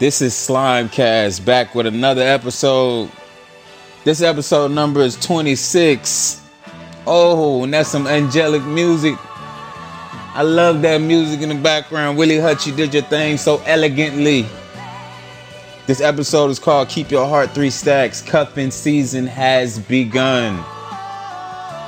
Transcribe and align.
This 0.00 0.22
is 0.22 0.32
Slimecast 0.32 1.44
back 1.44 1.74
with 1.74 1.84
another 1.84 2.22
episode. 2.22 3.10
This 4.02 4.22
episode 4.22 4.70
number 4.70 5.02
is 5.02 5.14
26. 5.16 6.40
Oh, 7.06 7.64
and 7.64 7.74
that's 7.74 7.90
some 7.90 8.06
angelic 8.06 8.64
music. 8.64 9.14
I 10.32 10.40
love 10.40 10.80
that 10.80 11.02
music 11.02 11.42
in 11.42 11.50
the 11.50 11.54
background. 11.54 12.16
Willie 12.16 12.38
Hutch, 12.38 12.66
you 12.66 12.74
did 12.74 12.94
your 12.94 13.02
thing 13.02 13.36
so 13.36 13.60
elegantly. 13.66 14.46
This 15.86 16.00
episode 16.00 16.48
is 16.48 16.58
called 16.58 16.88
Keep 16.88 17.10
Your 17.10 17.28
Heart 17.28 17.50
Three 17.50 17.68
Stacks. 17.68 18.22
Cuffing 18.22 18.70
season 18.70 19.26
has 19.26 19.78
begun. 19.80 20.64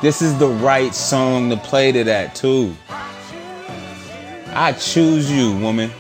This 0.03 0.21
is 0.21 0.37
the 0.37 0.49
right 0.49 0.95
song 0.95 1.49
to 1.49 1.57
play 1.57 1.93
to 1.93 2.05
that, 2.05 2.35
too. 2.35 2.77
I 4.55 4.73
choose 4.79 5.33
you, 5.33 5.57
woman 5.57 5.91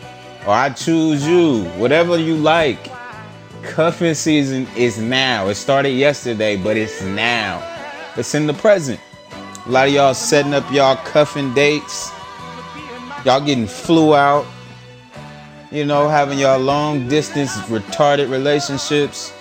or 0.46 0.52
I 0.52 0.70
choose 0.70 1.26
you, 1.26 1.64
whatever 1.78 2.18
you 2.18 2.36
like. 2.36 2.90
Cuffing 3.62 4.14
season 4.14 4.66
is 4.76 4.98
now. 4.98 5.46
It 5.48 5.54
started 5.54 5.90
yesterday, 5.90 6.56
but 6.56 6.76
it's 6.76 7.00
now. 7.02 7.62
It's 8.16 8.34
in 8.34 8.46
the 8.46 8.54
present. 8.54 8.98
A 9.64 9.70
lot 9.70 9.86
of 9.86 9.94
y'all 9.94 10.14
setting 10.14 10.52
up 10.52 10.68
y'all 10.72 10.96
cuffing 10.96 11.54
dates. 11.54 12.10
Y'all 13.24 13.40
getting 13.40 13.68
flew 13.68 14.16
out. 14.16 14.44
You 15.70 15.84
know, 15.84 16.08
having 16.08 16.38
y'all 16.38 16.58
long 16.58 17.08
distance 17.08 17.52
retarded 17.68 18.30
relationships. 18.30 19.32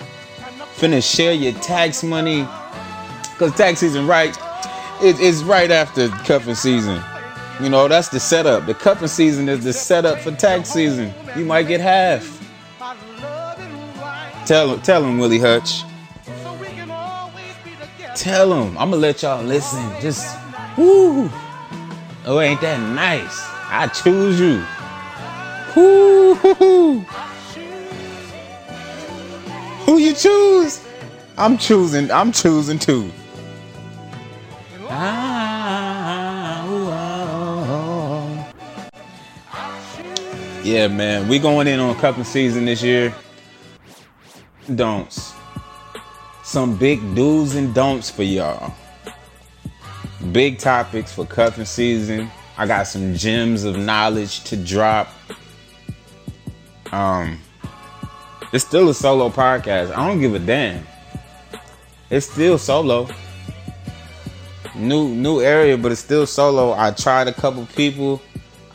Finna 0.76 1.02
share 1.02 1.32
your 1.32 1.52
tax 1.54 2.04
money. 2.04 2.46
Cause 3.38 3.54
tax 3.56 3.80
season 3.80 4.06
right. 4.06 4.36
It, 5.02 5.18
it's 5.18 5.42
right 5.42 5.70
after 5.70 6.08
cuffing 6.08 6.54
season. 6.54 7.02
You 7.60 7.68
know, 7.68 7.86
that's 7.86 8.08
the 8.08 8.18
setup. 8.18 8.66
The 8.66 8.74
cuffing 8.74 9.08
season 9.08 9.48
is 9.48 9.64
the 9.64 9.72
setup 9.72 10.18
for 10.20 10.32
tax 10.32 10.70
season. 10.70 11.12
You 11.36 11.44
might 11.44 11.64
get 11.64 11.80
half. 11.80 12.38
Tell 14.46 14.74
him, 14.74 14.80
tell 14.82 15.04
him, 15.04 15.18
Willie 15.18 15.38
Hutch. 15.38 15.82
Tell 18.16 18.52
him. 18.52 18.76
I'm 18.78 18.90
gonna 18.90 18.96
let 18.96 19.22
y'all 19.22 19.42
listen. 19.44 19.82
Just, 20.00 20.36
whoo. 20.76 21.30
Oh, 22.24 22.40
ain't 22.40 22.60
that 22.60 22.78
nice? 22.94 23.40
I 23.70 23.88
choose 23.88 24.40
you. 24.40 24.62
Whoo. 25.74 26.34
Who 29.86 29.98
you 29.98 30.14
choose? 30.14 30.84
I'm 31.36 31.58
choosing. 31.58 32.10
I'm 32.10 32.32
choosing 32.32 32.78
too. 32.78 33.10
Ah. 34.88 35.31
Yeah, 40.62 40.86
man. 40.86 41.26
We 41.26 41.40
going 41.40 41.66
in 41.66 41.80
on 41.80 41.96
cuffing 41.96 42.22
season 42.22 42.66
this 42.66 42.84
year. 42.84 43.12
Don'ts. 44.72 45.34
Some 46.44 46.76
big 46.76 47.00
do's 47.16 47.56
and 47.56 47.74
don'ts 47.74 48.10
for 48.10 48.22
y'all. 48.22 48.72
Big 50.30 50.58
topics 50.58 51.12
for 51.12 51.26
cuffing 51.26 51.64
season. 51.64 52.30
I 52.56 52.68
got 52.68 52.86
some 52.86 53.16
gems 53.16 53.64
of 53.64 53.76
knowledge 53.76 54.44
to 54.44 54.56
drop. 54.56 55.08
Um, 56.92 57.40
it's 58.52 58.64
still 58.64 58.88
a 58.88 58.94
solo 58.94 59.30
podcast. 59.30 59.90
I 59.90 60.06
don't 60.06 60.20
give 60.20 60.36
a 60.36 60.38
damn. 60.38 60.86
It's 62.08 62.30
still 62.30 62.56
solo. 62.56 63.08
New 64.76 65.08
new 65.08 65.40
area, 65.40 65.76
but 65.76 65.90
it's 65.90 66.00
still 66.00 66.24
solo. 66.24 66.72
I 66.72 66.92
tried 66.92 67.26
a 67.26 67.32
couple 67.32 67.66
people 67.74 68.22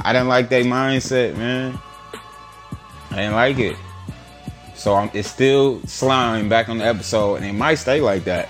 I 0.08 0.14
didn't 0.14 0.30
like 0.30 0.48
that 0.48 0.64
mindset, 0.64 1.36
man. 1.36 1.78
I 3.12 3.16
didn't 3.18 3.34
like 3.34 3.60
it. 3.60 3.76
So 4.74 4.96
I'm, 4.96 5.12
it's 5.14 5.30
still 5.30 5.82
slime 5.86 6.48
back 6.48 6.70
on 6.70 6.78
the 6.78 6.86
episode, 6.86 7.36
and 7.36 7.46
it 7.46 7.52
might 7.52 7.76
stay 7.76 8.00
like 8.00 8.24
that. 8.24 8.48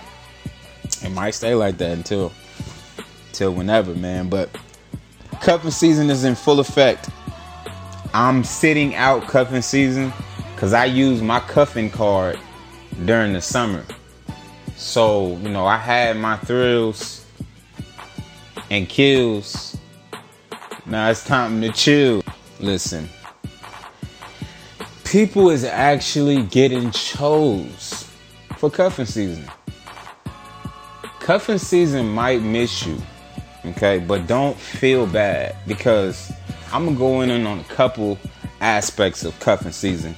It 1.03 1.09
might 1.09 1.31
stay 1.31 1.55
like 1.55 1.79
that 1.79 1.97
until, 1.97 2.31
until 3.29 3.55
whenever, 3.55 3.95
man. 3.95 4.29
But 4.29 4.55
cuffing 5.41 5.71
season 5.71 6.11
is 6.11 6.25
in 6.25 6.35
full 6.35 6.59
effect. 6.59 7.09
I'm 8.13 8.43
sitting 8.43 8.93
out 8.93 9.27
cuffing 9.27 9.63
season 9.63 10.13
because 10.53 10.73
I 10.73 10.85
use 10.85 11.23
my 11.23 11.39
cuffing 11.39 11.89
card 11.89 12.37
during 13.05 13.33
the 13.33 13.41
summer. 13.41 13.83
So 14.75 15.37
you 15.37 15.49
know, 15.49 15.65
I 15.65 15.77
had 15.77 16.17
my 16.17 16.37
thrills 16.37 17.25
and 18.69 18.87
kills 18.87 19.76
now 20.87 21.09
it's 21.09 21.25
time 21.25 21.61
to 21.61 21.71
chill. 21.71 22.23
Listen. 22.59 23.09
People 25.03 25.49
is 25.49 25.63
actually 25.63 26.43
getting 26.43 26.91
chose 26.91 28.09
for 28.57 28.69
cuffing 28.69 29.05
season. 29.05 29.45
Cuffing 31.19 31.57
season 31.57 32.07
might 32.09 32.41
miss 32.41 32.85
you, 32.85 32.97
okay? 33.65 33.99
But 33.99 34.27
don't 34.27 34.57
feel 34.57 35.05
bad 35.05 35.55
because 35.67 36.31
I'm 36.71 36.85
gonna 36.85 36.97
go 36.97 37.21
in 37.21 37.45
on 37.45 37.59
a 37.59 37.63
couple 37.65 38.17
aspects 38.61 39.23
of 39.23 39.37
cuffing 39.39 39.71
season. 39.71 40.15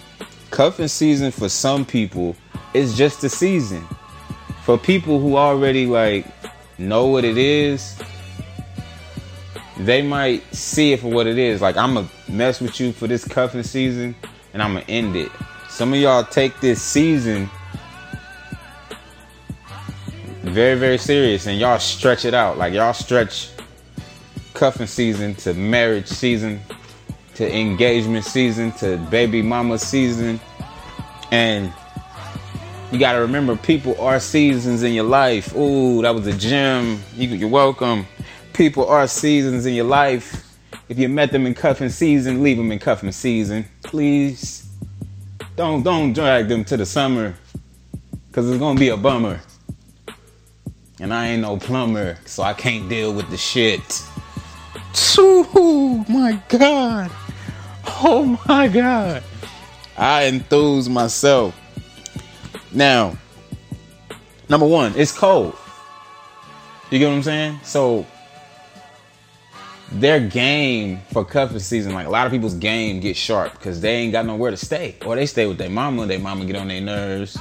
Cuffing 0.52 0.88
season 0.88 1.32
for 1.32 1.50
some 1.50 1.86
people 1.86 2.36
is 2.74 2.96
just 2.98 3.24
a 3.24 3.30
season. 3.30 3.86
For 4.64 4.78
people 4.78 5.20
who 5.20 5.36
already 5.36 5.86
like 5.88 6.26
know 6.78 7.08
what 7.08 7.26
it 7.26 7.38
is, 7.38 8.00
they 9.80 10.02
might 10.02 10.44
see 10.54 10.92
it 10.94 11.00
for 11.00 11.08
what 11.08 11.26
it 11.26 11.38
is. 11.38 11.62
Like 11.62 11.78
I'm 11.78 11.94
gonna 11.94 12.10
mess 12.28 12.60
with 12.60 12.80
you 12.80 12.92
for 12.92 13.08
this 13.08 13.26
cuffing 13.26 13.64
season, 13.64 14.16
and 14.54 14.62
I'm 14.62 14.74
gonna 14.74 14.86
end 14.90 15.16
it. 15.16 15.32
Some 15.70 15.94
of 15.94 16.00
y'all 16.00 16.24
take 16.24 16.60
this 16.60 16.82
season 16.82 17.50
very, 20.42 20.78
very 20.78 20.98
serious, 20.98 21.48
and 21.48 21.60
y'all 21.60 21.80
stretch 21.80 22.26
it 22.26 22.34
out. 22.34 22.58
Like 22.58 22.74
y'all 22.74 22.94
stretch 22.94 23.52
cuffing 24.54 24.88
season 24.88 25.36
to 25.36 25.54
marriage 25.54 26.08
season, 26.08 26.60
to 27.36 27.56
engagement 27.56 28.26
season, 28.26 28.74
to 28.74 28.98
baby 29.10 29.42
mama 29.42 29.80
season, 29.80 30.42
and 31.32 31.72
you 32.92 33.00
gotta 33.00 33.22
remember 33.22 33.56
people 33.56 34.00
are 34.02 34.20
seasons 34.20 34.84
in 34.84 34.94
your 34.94 35.06
life. 35.06 35.56
Ooh, 35.56 36.02
that 36.02 36.14
was 36.14 36.28
a 36.28 36.34
gem. 36.34 37.00
You, 37.16 37.30
you're 37.30 37.48
welcome 37.48 38.06
people 38.60 38.86
are 38.90 39.08
seasons 39.08 39.66
in 39.66 39.74
your 39.74 39.86
life. 39.86 40.46
If 40.90 41.00
you 41.00 41.08
met 41.08 41.32
them 41.32 41.46
in 41.46 41.54
cuffing 41.54 41.88
season, 41.88 42.44
leave 42.44 42.58
them 42.58 42.74
in 42.74 42.80
cuffing 42.80 43.14
season. 43.14 43.64
Please. 43.84 44.68
Don't 45.56 45.82
don't 45.82 46.12
drag 46.12 46.50
them 46.50 46.66
to 46.66 46.76
the 46.76 46.86
summer. 46.86 47.36
Cause 48.34 48.50
it's 48.50 48.60
gonna 48.60 48.78
be 48.78 48.90
a 48.90 48.98
bummer. 48.98 49.40
And 51.00 51.14
I 51.14 51.28
ain't 51.28 51.42
no 51.42 51.56
plumber, 51.56 52.18
so 52.26 52.44
I 52.44 52.54
can't 52.54 52.90
deal 52.90 53.14
with 53.14 53.30
the 53.30 53.38
shit. 53.38 54.04
Oh 55.18 56.06
my 56.10 56.38
god. 56.50 57.10
Oh 58.04 58.38
my 58.50 58.68
god. 58.68 59.24
I 59.98 60.26
enthuse 60.26 60.90
myself. 60.90 61.56
Now, 62.74 63.18
number 64.50 64.68
one, 64.68 64.92
it's 64.98 65.18
cold. 65.18 65.56
You 66.92 67.00
get 67.00 67.08
what 67.08 67.16
I'm 67.16 67.24
saying? 67.24 67.60
So 67.64 68.06
their 69.92 70.20
game 70.20 71.02
for 71.12 71.26
cuffing 71.26 71.60
season, 71.60 71.94
like 71.94 72.08
a 72.08 72.10
lot 72.10 72.26
of 72.26 72.32
people's 72.32 72.54
game 72.54 73.00
get 73.00 73.16
sharp 73.16 73.54
because 73.54 73.82
they 73.82 73.96
ain't 73.96 74.12
got 74.12 74.26
nowhere 74.26 74.52
to 74.52 74.58
stay. 74.58 74.96
Or 75.06 75.16
they 75.16 75.26
stay 75.26 75.48
with 75.48 75.58
their 75.58 75.70
mama, 75.70 76.06
their 76.06 76.20
mama 76.20 76.46
get 76.46 76.56
on 76.56 76.68
their 76.68 76.82
nerves, 76.82 77.38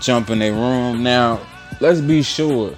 jump 0.00 0.30
in 0.30 0.40
their 0.40 0.52
room. 0.52 1.02
Now, 1.02 1.40
let's 1.80 2.00
be 2.00 2.22
sure. 2.22 2.74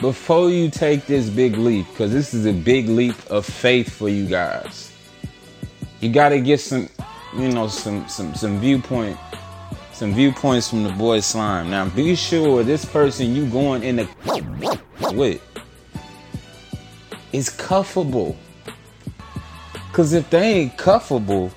Before 0.00 0.50
you 0.50 0.68
take 0.68 1.06
this 1.06 1.30
big 1.30 1.56
leap, 1.56 1.86
because 1.88 2.12
this 2.12 2.34
is 2.34 2.44
a 2.44 2.52
big 2.52 2.88
leap 2.88 3.16
of 3.30 3.46
faith 3.46 3.90
for 3.90 4.08
you 4.08 4.26
guys, 4.26 4.92
you 6.00 6.10
gotta 6.10 6.38
get 6.40 6.60
some, 6.60 6.88
you 7.34 7.48
know, 7.48 7.68
some 7.68 8.06
some 8.06 8.34
some 8.34 8.60
viewpoint, 8.60 9.16
some 9.92 10.12
viewpoints 10.12 10.68
from 10.68 10.82
the 10.82 10.90
boy 10.90 11.20
slime. 11.20 11.70
Now 11.70 11.88
be 11.88 12.14
sure 12.14 12.62
this 12.62 12.84
person 12.84 13.34
you 13.34 13.46
going 13.46 13.82
in 13.82 13.96
the 13.96 14.82
with 15.14 15.40
is 17.36 17.50
cuffable. 17.50 18.34
Cause 19.92 20.14
if 20.14 20.28
they 20.30 20.52
ain't 20.54 20.76
cuffable, 20.78 21.50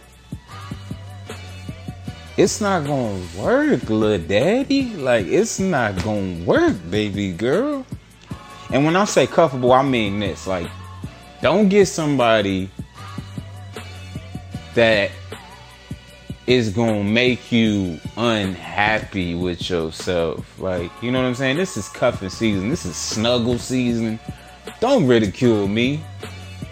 it's 2.35 2.59
not 2.59 2.85
gonna 2.85 3.21
work, 3.37 3.89
little 3.89 4.27
daddy. 4.27 4.93
Like 4.95 5.25
it's 5.27 5.57
not 5.57 6.01
gonna 6.03 6.43
work, 6.43 6.75
baby 6.89 7.31
girl. 7.31 7.85
And 8.71 8.83
when 8.85 8.97
I 8.97 9.05
say 9.05 9.25
cuffable, 9.25 9.77
I 9.77 9.81
mean 9.81 10.19
this. 10.19 10.45
Like, 10.47 10.69
don't 11.41 11.69
get 11.69 11.85
somebody 11.87 12.69
that 14.75 15.11
is 16.45 16.71
gonna 16.71 17.03
make 17.03 17.51
you 17.53 17.99
unhappy 18.17 19.33
with 19.33 19.69
yourself. 19.69 20.59
Like, 20.59 20.91
you 21.01 21.11
know 21.11 21.21
what 21.21 21.27
I'm 21.27 21.35
saying? 21.35 21.55
This 21.55 21.77
is 21.77 21.87
cuffing 21.87 22.29
season. 22.29 22.69
This 22.69 22.85
is 22.85 22.97
snuggle 22.97 23.57
season. 23.57 24.19
Don't 24.79 25.07
ridicule 25.07 25.67
me. 25.67 26.01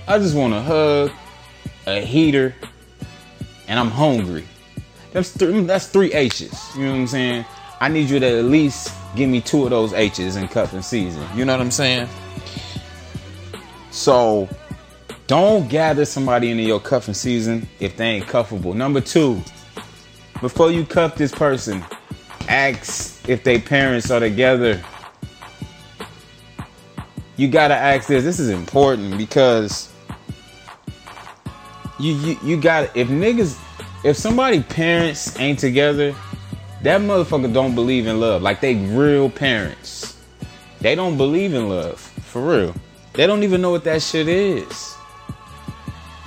I 0.08 0.18
just 0.20 0.36
want 0.36 0.54
a 0.54 0.62
hug, 0.62 1.12
a 1.86 2.02
heater, 2.02 2.56
and 3.68 3.80
I'm 3.80 3.92
hungry. 3.92 4.46
That's 5.12 5.32
three, 5.32 5.54
mm, 5.54 5.68
that's 5.68 5.88
three 5.88 6.14
H's. 6.14 6.76
You 6.76 6.86
know 6.86 6.92
what 6.92 7.00
I'm 7.00 7.08
saying? 7.08 7.46
I 7.80 7.90
need 7.90 8.10
you 8.10 8.20
to 8.20 8.40
at 8.40 8.46
least 8.46 8.94
give 9.16 9.30
me 9.30 9.42
two 9.42 9.64
of 9.64 9.70
those 9.70 9.94
H's 9.94 10.36
in 10.36 10.48
cuffing 10.48 10.82
season. 10.82 11.28
You 11.36 11.46
know 11.46 11.54
what 11.54 11.62
I'm 11.62 11.72
saying? 11.72 12.08
So 13.92 14.48
don't 15.28 15.68
gather 15.68 16.06
somebody 16.06 16.52
into 16.52 16.64
your 16.64 16.80
cuffing 16.80 17.14
season 17.14 17.68
if 17.80 17.98
they 17.98 18.06
ain't 18.06 18.28
cuffable. 18.28 18.74
Number 18.74 19.02
two, 19.02 19.42
before 20.40 20.72
you 20.72 20.86
cuff 20.86 21.16
this 21.16 21.32
person, 21.32 21.84
ask 22.48 23.28
if 23.28 23.44
they 23.44 23.60
parents 23.60 24.10
are 24.12 24.20
together. 24.20 24.82
You 27.38 27.48
gotta 27.48 27.76
ask 27.76 28.08
this. 28.08 28.24
This 28.24 28.40
is 28.40 28.50
important 28.50 29.18
because 29.18 29.94
you 32.00 32.14
you, 32.16 32.38
you 32.44 32.62
gotta 32.62 32.90
if 33.00 33.08
niggas 33.10 33.58
if 34.04 34.18
somebody 34.18 34.62
parents 34.64 35.40
ain't 35.40 35.60
together, 35.60 36.16
that 36.82 37.02
motherfucker 37.02 37.54
don't 37.54 37.76
believe 37.76 38.08
in 38.08 38.20
love. 38.20 38.42
Like 38.42 38.60
they 38.60 38.76
real 38.76 39.30
parents. 39.30 40.18
They 40.82 40.96
don't 40.96 41.18
believe 41.18 41.54
in 41.54 41.70
love. 41.70 42.00
For 42.00 42.42
real. 42.42 42.76
They 43.14 43.28
don't 43.28 43.44
even 43.44 43.62
know 43.62 43.72
what 43.72 43.84
that 43.86 44.02
shit 44.02 44.28
is. 44.28 44.96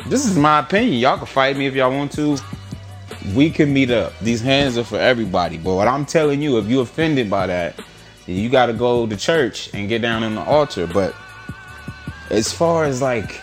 This 0.07 0.27
is 0.27 0.37
my 0.37 0.61
opinion. 0.61 0.95
Y'all 0.95 1.19
can 1.19 1.27
fight 1.27 1.57
me 1.57 1.67
if 1.67 1.75
y'all 1.75 1.91
want 1.93 2.13
to. 2.13 2.37
We 3.35 3.51
can 3.51 3.73
meet 3.73 3.91
up. 3.91 4.19
These 4.21 4.41
hands 4.41 4.79
are 4.79 4.85
for 4.85 4.99
everybody. 4.99 5.59
But 5.59 5.75
what 5.75 5.87
I'm 5.87 6.05
telling 6.07 6.41
you, 6.41 6.59
if 6.59 6.67
you 6.67 6.81
offended 6.81 7.29
by 7.31 7.47
that, 7.47 7.81
you 8.31 8.49
gotta 8.49 8.73
go 8.73 9.07
to 9.07 9.17
church 9.17 9.73
and 9.75 9.89
get 9.89 10.03
down 10.03 10.23
on 10.23 10.35
the 10.35 10.43
altar. 10.43 10.87
But 10.87 11.15
as 12.31 12.53
far 12.53 12.85
as 12.85 13.03
like 13.03 13.41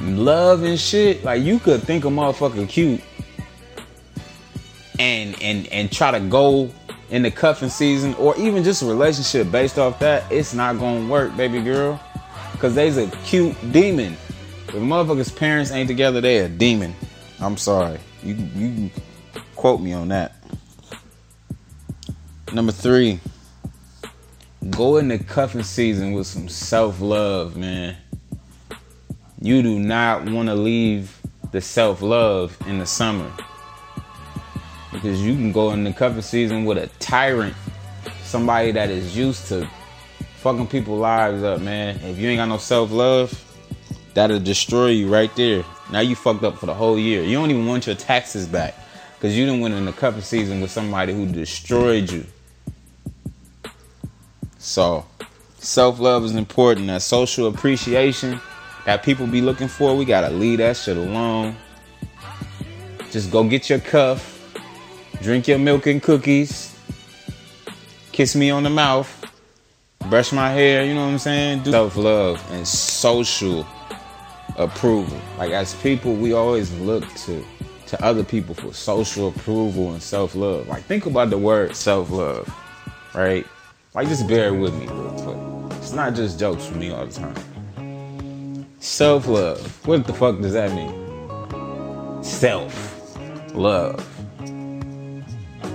love 0.00 0.62
and 0.62 0.78
shit, 0.78 1.24
like 1.24 1.42
you 1.42 1.58
could 1.58 1.82
think 1.82 2.04
a 2.04 2.08
motherfucker 2.08 2.68
cute 2.68 3.00
and 4.98 5.40
and 5.42 5.66
and 5.68 5.90
try 5.90 6.10
to 6.10 6.20
go 6.20 6.70
in 7.10 7.22
the 7.22 7.30
cuffing 7.30 7.68
season 7.68 8.14
or 8.14 8.36
even 8.36 8.62
just 8.62 8.82
a 8.82 8.86
relationship 8.86 9.50
based 9.50 9.78
off 9.78 9.98
that, 10.00 10.30
it's 10.30 10.54
not 10.54 10.78
gonna 10.78 11.08
work, 11.08 11.36
baby 11.36 11.60
girl. 11.60 12.00
Cause 12.58 12.74
they's 12.74 12.96
a 12.96 13.06
cute 13.24 13.56
demon. 13.72 14.16
If 14.66 14.74
motherfuckers' 14.74 15.34
parents 15.34 15.70
ain't 15.70 15.88
together, 15.88 16.20
they 16.20 16.38
a 16.38 16.48
demon. 16.48 16.94
I'm 17.40 17.56
sorry. 17.56 17.98
You 18.22 18.34
you 18.34 18.90
quote 19.54 19.80
me 19.80 19.92
on 19.92 20.08
that. 20.08 20.37
Number 22.52 22.72
three, 22.72 23.20
go 24.70 24.96
into 24.96 25.18
cuffing 25.18 25.62
season 25.62 26.12
with 26.12 26.26
some 26.26 26.48
self 26.48 26.98
love, 27.00 27.56
man. 27.56 27.96
You 29.40 29.62
do 29.62 29.78
not 29.78 30.24
want 30.24 30.48
to 30.48 30.54
leave 30.54 31.20
the 31.52 31.60
self 31.60 32.00
love 32.00 32.56
in 32.66 32.78
the 32.78 32.86
summer 32.86 33.30
because 34.92 35.20
you 35.20 35.34
can 35.34 35.52
go 35.52 35.72
in 35.72 35.84
the 35.84 35.92
cuffing 35.92 36.22
season 36.22 36.64
with 36.64 36.78
a 36.78 36.86
tyrant, 36.98 37.54
somebody 38.22 38.72
that 38.72 38.88
is 38.88 39.14
used 39.14 39.46
to 39.48 39.68
fucking 40.36 40.68
people's 40.68 41.00
lives 41.00 41.42
up, 41.42 41.60
man. 41.60 42.00
If 42.02 42.18
you 42.18 42.30
ain't 42.30 42.38
got 42.38 42.48
no 42.48 42.56
self 42.56 42.90
love, 42.90 43.44
that'll 44.14 44.40
destroy 44.40 44.88
you 44.88 45.12
right 45.12 45.34
there. 45.36 45.64
Now 45.92 46.00
you 46.00 46.16
fucked 46.16 46.44
up 46.44 46.56
for 46.56 46.66
the 46.66 46.74
whole 46.74 46.98
year. 46.98 47.22
You 47.22 47.34
don't 47.34 47.50
even 47.50 47.66
want 47.66 47.86
your 47.86 47.96
taxes 47.96 48.46
back 48.46 48.74
because 49.14 49.36
you 49.36 49.44
didn't 49.44 49.60
win 49.60 49.72
in 49.72 49.84
the 49.84 49.92
cuffing 49.92 50.22
season 50.22 50.62
with 50.62 50.70
somebody 50.70 51.12
who 51.12 51.26
destroyed 51.26 52.10
you. 52.10 52.24
So, 54.58 55.06
self 55.58 55.98
love 55.98 56.24
is 56.24 56.34
important. 56.34 56.88
That 56.88 57.02
social 57.02 57.46
appreciation 57.46 58.40
that 58.84 59.02
people 59.02 59.26
be 59.26 59.40
looking 59.40 59.68
for, 59.68 59.96
we 59.96 60.04
gotta 60.04 60.30
leave 60.30 60.58
that 60.58 60.76
shit 60.76 60.96
alone. 60.96 61.56
Just 63.10 63.30
go 63.30 63.42
get 63.48 63.70
your 63.70 63.80
cuff 63.80 64.38
drink 65.22 65.48
your 65.48 65.58
milk 65.58 65.86
and 65.86 66.02
cookies, 66.02 66.76
kiss 68.12 68.36
me 68.36 68.50
on 68.50 68.62
the 68.62 68.70
mouth, 68.70 69.24
brush 70.08 70.32
my 70.32 70.50
hair, 70.50 70.84
you 70.84 70.94
know 70.94 71.04
what 71.06 71.12
I'm 71.12 71.18
saying? 71.18 71.62
Do 71.64 71.70
self 71.70 71.96
love 71.96 72.44
and 72.52 72.66
social 72.66 73.66
approval. 74.56 75.20
Like 75.38 75.52
as 75.52 75.74
people, 75.76 76.14
we 76.14 76.32
always 76.32 76.72
look 76.80 77.06
to 77.26 77.44
to 77.88 78.04
other 78.04 78.22
people 78.22 78.54
for 78.54 78.72
social 78.74 79.28
approval 79.28 79.92
and 79.92 80.02
self 80.02 80.34
love. 80.34 80.68
Like 80.68 80.84
think 80.84 81.06
about 81.06 81.30
the 81.30 81.38
word 81.38 81.74
self 81.74 82.10
love, 82.10 82.52
right? 83.14 83.46
Like 83.98 84.06
just 84.06 84.28
bear 84.28 84.54
with 84.54 84.72
me 84.74 84.86
real 84.86 85.10
quick. 85.24 85.76
It's 85.78 85.90
not 85.90 86.14
just 86.14 86.38
jokes 86.38 86.64
for 86.66 86.76
me 86.76 86.92
all 86.92 87.04
the 87.04 87.12
time. 87.12 88.64
Self 88.78 89.26
love. 89.26 89.84
What 89.88 90.06
the 90.06 90.12
fuck 90.12 90.40
does 90.40 90.52
that 90.52 90.70
mean? 90.70 92.22
Self 92.22 93.18
love. 93.56 94.08
You 94.38 94.46
know 94.46 95.24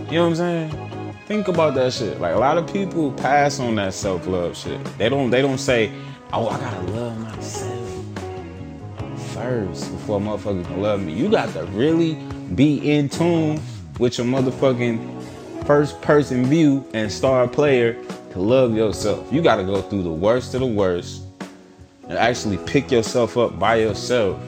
what 0.08 0.22
I'm 0.22 0.36
saying? 0.36 1.14
Think 1.28 1.50
about 1.50 1.75
that 1.75 1.92
shit. 1.92 2.22
Like 2.22 2.34
a 2.34 2.40
lot 2.40 2.58
of 2.58 2.72
people 2.72 3.12
pass 3.12 3.60
on 3.60 3.75
that 3.75 3.94
self 3.94 4.26
love 4.26 4.56
shit. 4.56 4.81
They 4.98 5.10
don't. 5.10 5.30
They 5.30 5.42
don't 5.42 5.58
say, 5.58 5.92
"Oh, 6.31 6.48
I 6.48 6.58
gotta 6.62 6.92
love 6.94 7.19
myself 7.19 8.06
first 9.34 9.92
before 9.92 10.22
motherfuckers 10.22 10.66
can 10.66 10.81
love 10.81 11.02
me." 11.02 11.12
You 11.12 11.28
got 11.30 11.52
to 11.56 11.66
really 11.74 12.14
be 12.56 12.90
in 12.90 13.10
tune 13.10 13.60
with 14.00 14.18
your 14.18 14.28
motherfucking 14.28 15.23
first 15.65 16.01
person 16.01 16.45
view 16.45 16.86
and 16.94 17.12
star 17.12 17.48
player 17.48 17.94
to 18.31 18.39
love 18.39 18.75
yourself. 18.75 19.31
You 19.31 19.42
got 19.42 19.56
to 19.57 19.63
go 19.63 19.81
through 19.81 20.04
the 20.04 20.12
worst 20.12 20.54
of 20.54 20.62
the 20.62 20.68
worst 20.68 21.24
and 22.07 22.18
actually 22.18 22.57
pick 22.65 22.92
yourself 22.92 23.38
up 23.38 23.57
by 23.57 23.75
yourself 23.75 24.42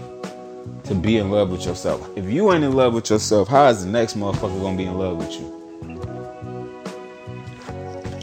to 0.83 0.93
be 0.93 1.17
in 1.17 1.31
love 1.31 1.49
with 1.51 1.65
yourself. 1.65 2.09
If 2.17 2.25
you 2.25 2.51
ain't 2.51 2.63
in 2.63 2.73
love 2.73 2.93
with 2.93 3.09
yourself, 3.09 3.47
how 3.47 3.67
is 3.67 3.85
the 3.85 3.91
next 3.91 4.17
motherfucker 4.17 4.61
gonna 4.61 4.77
be 4.77 4.85
in 4.85 4.97
love 4.97 5.17
with 5.17 5.31
you? 5.31 5.51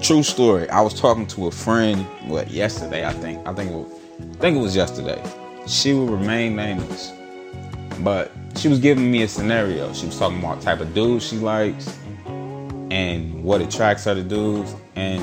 True 0.01 0.23
story. 0.23 0.69
I 0.69 0.81
was 0.81 0.99
talking 0.99 1.27
to 1.29 1.47
a 1.47 1.51
friend, 1.51 2.05
what 2.27 2.51
yesterday? 2.51 3.07
I 3.07 3.13
think. 3.13 3.47
I 3.47 3.55
think 3.55 3.71
it 3.71 3.75
was, 3.75 3.93
I 4.21 4.35
think 4.41 4.57
it 4.57 4.61
was 4.61 4.77
yesterday. 4.77 5.23
She 5.67 5.93
will 5.93 6.09
remain 6.09 6.57
nameless, 6.57 7.13
but 8.01 8.33
she 8.57 8.69
was 8.69 8.81
giving 8.81 9.11
me 9.11 9.23
a 9.23 9.29
scenario. 9.29 9.93
She 9.93 10.07
was 10.07 10.19
talking 10.19 10.41
about 10.41 10.61
type 10.61 10.81
of 10.81 10.93
dude 10.93 11.23
she 11.23 11.37
likes 11.37 12.02
and 12.93 13.43
what 13.43 13.63
attracts 13.63 14.05
her 14.05 14.15
to 14.15 14.23
dudes, 14.23 14.77
and 14.97 15.23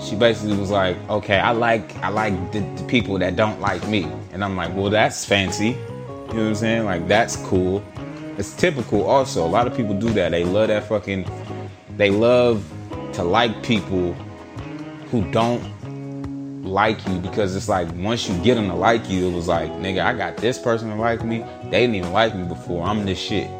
she 0.00 0.14
basically 0.14 0.56
was 0.58 0.70
like, 0.70 0.96
"Okay, 1.08 1.38
I 1.38 1.52
like 1.52 1.96
I 1.96 2.08
like 2.10 2.34
the, 2.52 2.60
the 2.60 2.84
people 2.86 3.18
that 3.18 3.34
don't 3.34 3.60
like 3.62 3.86
me," 3.88 4.04
and 4.32 4.44
I'm 4.44 4.56
like, 4.56 4.76
"Well, 4.76 4.90
that's 4.90 5.24
fancy." 5.24 5.68
You 5.68 5.74
know 5.74 6.26
what 6.26 6.36
I'm 6.36 6.54
saying? 6.54 6.84
Like 6.84 7.08
that's 7.08 7.36
cool. 7.36 7.82
It's 8.36 8.54
typical 8.54 9.04
also. 9.04 9.44
A 9.44 9.48
lot 9.48 9.66
of 9.66 9.74
people 9.74 9.98
do 9.98 10.10
that. 10.10 10.32
They 10.32 10.44
love 10.44 10.68
that 10.68 10.84
fucking 10.84 11.24
they 11.96 12.10
love 12.10 12.62
to 13.14 13.24
like 13.24 13.62
people 13.62 14.12
who 15.10 15.30
don't 15.32 15.62
like 16.62 17.04
you 17.08 17.18
because 17.20 17.56
it's 17.56 17.68
like 17.70 17.88
once 17.94 18.28
you 18.28 18.36
get 18.44 18.56
them 18.56 18.68
to 18.68 18.74
like 18.74 19.08
you, 19.08 19.28
it 19.28 19.34
was 19.34 19.48
like, 19.48 19.70
nigga, 19.72 20.04
I 20.04 20.12
got 20.14 20.36
this 20.36 20.58
person 20.58 20.90
to 20.90 20.96
like 20.96 21.24
me. 21.24 21.42
They 21.64 21.80
didn't 21.80 21.96
even 21.96 22.12
like 22.12 22.34
me 22.34 22.44
before. 22.44 22.86
I'm 22.86 23.06
this 23.06 23.18
shit. 23.18 23.50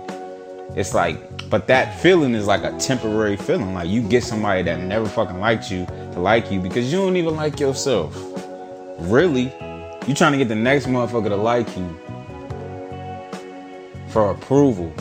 It's 0.76 0.94
like, 0.94 1.48
but 1.50 1.66
that 1.66 1.98
feeling 2.00 2.34
is 2.34 2.46
like 2.46 2.62
a 2.62 2.76
temporary 2.78 3.36
feeling. 3.36 3.74
Like 3.74 3.88
you 3.88 4.02
get 4.02 4.22
somebody 4.22 4.62
that 4.62 4.80
never 4.80 5.06
fucking 5.06 5.40
liked 5.40 5.70
you 5.70 5.84
to 5.86 6.20
like 6.20 6.50
you 6.50 6.60
because 6.60 6.92
you 6.92 6.98
don't 6.98 7.16
even 7.16 7.36
like 7.36 7.58
yourself. 7.58 8.16
Really? 8.98 9.52
You 10.06 10.14
trying 10.14 10.32
to 10.32 10.38
get 10.38 10.48
the 10.48 10.54
next 10.54 10.86
motherfucker 10.86 11.28
to 11.28 11.36
like 11.36 11.76
you 11.76 12.00
for 14.08 14.30
approval. 14.30 14.92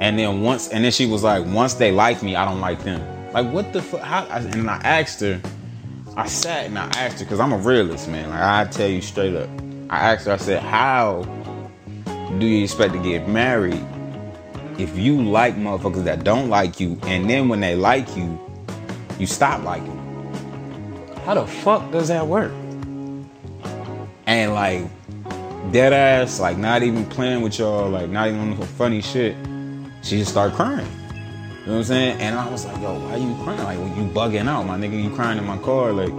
And 0.00 0.18
then 0.18 0.42
once, 0.42 0.68
and 0.68 0.84
then 0.84 0.92
she 0.92 1.06
was 1.06 1.22
like, 1.22 1.44
once 1.46 1.74
they 1.74 1.90
like 1.90 2.22
me, 2.22 2.36
I 2.36 2.44
don't 2.44 2.60
like 2.60 2.82
them. 2.84 3.00
Like, 3.32 3.50
what 3.52 3.72
the 3.72 3.82
fuck? 3.82 4.00
How? 4.00 4.26
And 4.26 4.70
I 4.70 4.76
asked 4.84 5.20
her, 5.20 5.40
I 6.16 6.26
sat 6.26 6.66
and 6.66 6.78
I 6.78 6.86
asked 6.96 7.18
her, 7.18 7.24
because 7.24 7.40
I'm 7.40 7.52
a 7.52 7.58
realist, 7.58 8.08
man. 8.08 8.30
Like, 8.30 8.40
I 8.40 8.64
tell 8.70 8.88
you 8.88 9.00
straight 9.00 9.34
up. 9.34 9.48
I 9.90 10.12
asked 10.12 10.26
her, 10.26 10.32
I 10.32 10.36
said, 10.36 10.62
how 10.62 11.22
do 12.38 12.46
you 12.46 12.62
expect 12.64 12.92
to 12.92 13.02
get 13.02 13.28
married 13.28 13.84
if 14.78 14.96
you 14.96 15.22
like 15.22 15.56
motherfuckers 15.56 16.04
that 16.04 16.24
don't 16.24 16.48
like 16.48 16.80
you, 16.80 16.98
and 17.04 17.28
then 17.28 17.48
when 17.48 17.60
they 17.60 17.74
like 17.74 18.16
you, 18.16 18.38
you 19.18 19.26
stop 19.26 19.62
liking 19.62 19.94
them? 19.94 21.16
How 21.24 21.34
the 21.34 21.46
fuck 21.46 21.90
does 21.92 22.08
that 22.08 22.26
work? 22.26 22.52
And 24.26 24.54
like, 24.54 24.82
dead 25.72 25.92
ass, 25.92 26.40
like 26.40 26.58
not 26.58 26.82
even 26.82 27.06
playing 27.06 27.42
with 27.42 27.58
y'all, 27.58 27.88
like 27.88 28.10
not 28.10 28.28
even 28.28 28.52
on 28.52 28.66
funny 28.66 29.00
shit. 29.00 29.36
She 30.02 30.18
just 30.18 30.30
started 30.32 30.54
crying. 30.54 30.86
You 31.60 31.70
know 31.70 31.72
what 31.72 31.78
I'm 31.78 31.84
saying? 31.84 32.20
And 32.20 32.38
I 32.38 32.48
was 32.50 32.66
like, 32.66 32.76
yo, 32.82 32.98
why 33.08 33.16
you 33.16 33.34
crying? 33.42 33.62
Like, 33.62 33.78
well, 33.78 33.96
you 33.96 34.04
bugging 34.10 34.48
out, 34.48 34.66
my 34.66 34.76
nigga. 34.76 35.02
You 35.02 35.08
crying 35.08 35.38
in 35.38 35.46
my 35.46 35.56
car. 35.58 35.92
Like, 35.92 36.12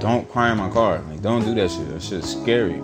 don't 0.00 0.28
cry 0.28 0.50
in 0.50 0.58
my 0.58 0.70
car. 0.70 1.00
Like, 1.08 1.22
don't 1.22 1.44
do 1.44 1.54
that 1.54 1.70
shit. 1.70 1.88
That 1.88 2.02
shit's 2.02 2.32
scary. 2.32 2.82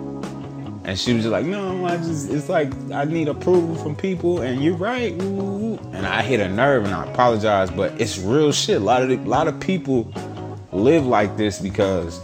And 0.87 0.97
she 0.97 1.11
was 1.11 1.23
just 1.23 1.33
like, 1.33 1.45
no, 1.45 1.85
I 1.85 1.97
just, 1.97 2.31
it's 2.31 2.47
like, 2.47 2.71
I 2.93 3.03
need 3.03 3.27
approval 3.27 3.75
from 3.75 3.93
people, 3.93 4.39
and 4.39 4.63
you're 4.63 4.77
right. 4.77 5.11
And 5.11 6.07
I 6.07 6.21
hit 6.21 6.39
a 6.39 6.47
nerve, 6.47 6.85
and 6.85 6.93
I 6.93 7.05
apologize, 7.11 7.69
but 7.69 7.99
it's 7.99 8.17
real 8.17 8.53
shit. 8.53 8.77
A 8.77 8.83
lot 8.83 9.03
of, 9.03 9.09
a 9.11 9.15
lot 9.17 9.49
of 9.49 9.59
people 9.59 10.09
live 10.71 11.05
like 11.05 11.35
this 11.35 11.59
because 11.59 12.21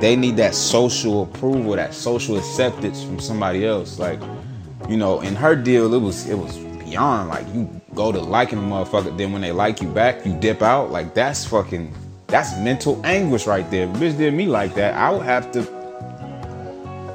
they 0.00 0.16
need 0.16 0.36
that 0.38 0.56
social 0.56 1.22
approval, 1.22 1.76
that 1.76 1.94
social 1.94 2.36
acceptance 2.36 3.04
from 3.04 3.20
somebody 3.20 3.64
else. 3.64 4.00
Like, 4.00 4.20
you 4.88 4.96
know, 4.96 5.20
in 5.20 5.36
her 5.36 5.54
deal, 5.54 5.94
it 5.94 6.00
was 6.00 6.28
it 6.28 6.36
was 6.36 6.56
beyond 6.84 7.28
like 7.28 7.46
you 7.54 7.68
go 7.94 8.10
to 8.10 8.20
liking 8.20 8.58
a 8.58 8.62
motherfucker, 8.62 9.16
then 9.16 9.32
when 9.32 9.42
they 9.42 9.52
like 9.52 9.80
you 9.80 9.88
back, 9.88 10.26
you 10.26 10.32
dip 10.32 10.62
out. 10.62 10.90
Like 10.90 11.14
that's 11.14 11.44
fucking 11.44 11.94
that's 12.26 12.56
mental 12.58 13.00
anguish 13.04 13.46
right 13.46 13.70
there. 13.70 13.88
If 13.88 13.96
bitch 13.96 14.18
did 14.18 14.34
me 14.34 14.46
like 14.46 14.74
that, 14.74 14.94
I 14.94 15.10
would 15.10 15.22
have 15.22 15.52
to 15.52 15.79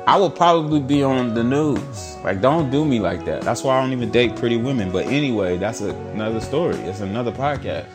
I 0.08 0.18
would 0.18 0.36
probably 0.36 0.80
be 0.80 1.02
on 1.02 1.34
the 1.34 1.44
news. 1.44 2.16
Like, 2.24 2.40
don't 2.40 2.70
do 2.70 2.86
me 2.86 3.00
like 3.00 3.26
that. 3.26 3.42
That's 3.42 3.64
why 3.64 3.78
I 3.78 3.82
don't 3.82 3.92
even 3.92 4.12
date 4.12 4.36
pretty 4.36 4.56
women. 4.56 4.92
But 4.92 5.08
anyway, 5.08 5.58
that's 5.58 5.82
another 5.82 6.40
story. 6.40 6.76
It's 6.78 7.00
another 7.00 7.32
podcast. 7.32 7.88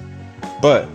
But 0.60 0.88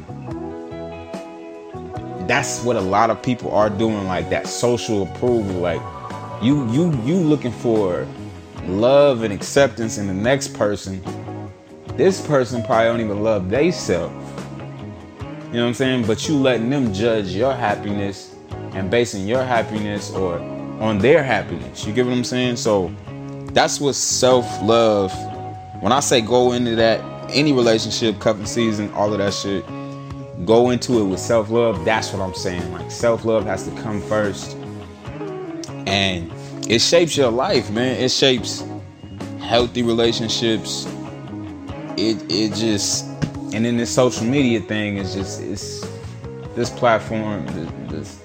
that's 2.28 2.64
what 2.64 2.76
a 2.76 2.82
lot 2.82 3.10
of 3.10 3.24
people 3.24 3.52
are 3.52 3.70
doing, 3.70 4.06
like 4.08 4.30
that 4.30 4.46
social 4.46 5.04
approval. 5.04 5.56
Like, 5.56 5.82
you 6.44 6.70
you 6.70 6.92
you 7.04 7.16
looking 7.16 7.54
for 7.54 8.06
love 8.66 9.24
and 9.24 9.34
acceptance 9.34 9.98
in 9.98 10.08
the 10.08 10.14
next 10.14 10.54
person. 10.54 11.02
This 11.96 12.26
person 12.28 12.62
probably 12.64 12.88
don't 12.88 13.00
even 13.00 13.24
love 13.24 13.50
they 13.50 13.72
self. 13.72 14.12
You 14.12 15.54
know 15.54 15.62
what 15.62 15.68
I'm 15.68 15.74
saying? 15.76 16.08
But 16.08 16.28
you 16.28 16.36
letting 16.36 16.70
them 16.70 16.94
judge 16.94 17.28
your 17.28 17.54
happiness 17.54 18.36
and 18.74 18.92
basing 18.92 19.26
your 19.26 19.44
happiness 19.46 20.12
or 20.12 20.40
on 20.86 21.00
their 21.00 21.24
happiness. 21.24 21.86
You 21.86 21.94
get 21.94 22.06
what 22.06 22.14
I'm 22.14 22.24
saying? 22.24 22.58
So 22.58 22.94
that's 23.54 23.80
what 23.80 23.96
self 23.96 24.46
love. 24.62 25.12
When 25.82 25.92
I 25.92 26.00
say 26.00 26.22
go 26.22 26.54
into 26.54 26.76
that, 26.76 27.02
any 27.30 27.52
relationship, 27.52 28.20
cuffing 28.20 28.46
season, 28.46 28.92
all 28.94 29.12
of 29.12 29.20
that 29.20 29.34
shit, 29.34 29.66
go 30.46 30.70
into 30.70 31.00
it 31.00 31.06
with 31.06 31.20
self 31.20 31.50
love. 31.50 31.84
That's 31.86 32.14
what 32.14 32.22
I'm 32.22 32.36
saying. 32.36 32.72
Like 32.72 32.92
self 32.92 33.26
love 33.26 33.46
has 33.46 33.68
to 33.68 33.82
come 33.82 34.02
first, 34.04 34.56
and 35.88 36.32
it 36.70 36.80
shapes 36.80 37.18
your 37.18 37.32
life, 37.32 37.70
man. 37.72 38.00
It 38.02 38.12
shapes 38.12 38.64
healthy 39.40 39.84
relationships. 39.84 40.86
It 41.98 42.24
it 42.32 42.54
just 42.54 43.06
and 43.54 43.64
then 43.66 43.78
this 43.78 43.94
social 43.94 44.26
media 44.26 44.60
thing 44.60 44.98
is 44.98 45.14
just 45.14 45.42
it's 45.42 45.88
this 46.56 46.70
platform 46.70 47.46
this 47.48 47.72
this 47.90 48.25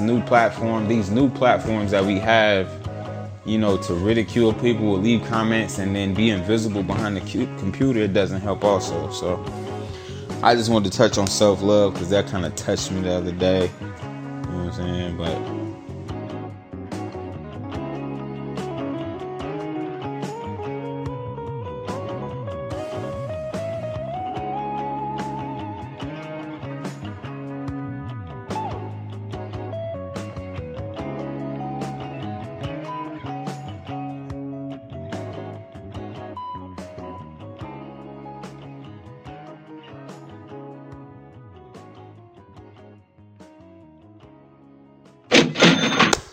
new 0.00 0.22
platform, 0.22 0.88
these 0.88 1.10
new 1.10 1.30
platforms 1.30 1.90
that 1.90 2.04
we 2.04 2.18
have, 2.18 2.70
you 3.44 3.58
know, 3.58 3.76
to 3.78 3.94
ridicule 3.94 4.52
people, 4.52 4.98
leave 4.98 5.24
comments, 5.26 5.78
and 5.78 5.94
then 5.94 6.14
be 6.14 6.30
invisible 6.30 6.82
behind 6.82 7.16
the 7.16 7.20
computer, 7.58 8.00
it 8.00 8.12
doesn't 8.12 8.40
help 8.40 8.64
also. 8.64 9.10
So 9.10 9.44
I 10.42 10.54
just 10.54 10.70
wanted 10.70 10.92
to 10.92 10.98
touch 10.98 11.18
on 11.18 11.26
self 11.26 11.62
love 11.62 11.94
because 11.94 12.10
that 12.10 12.26
kind 12.26 12.44
of 12.44 12.54
touched 12.54 12.92
me 12.92 13.00
the 13.00 13.12
other 13.12 13.32
day. 13.32 13.70
You 13.80 13.86
know 13.86 14.64
what 14.64 14.66
I'm 14.66 14.72
saying? 14.72 15.16
But 15.16 15.57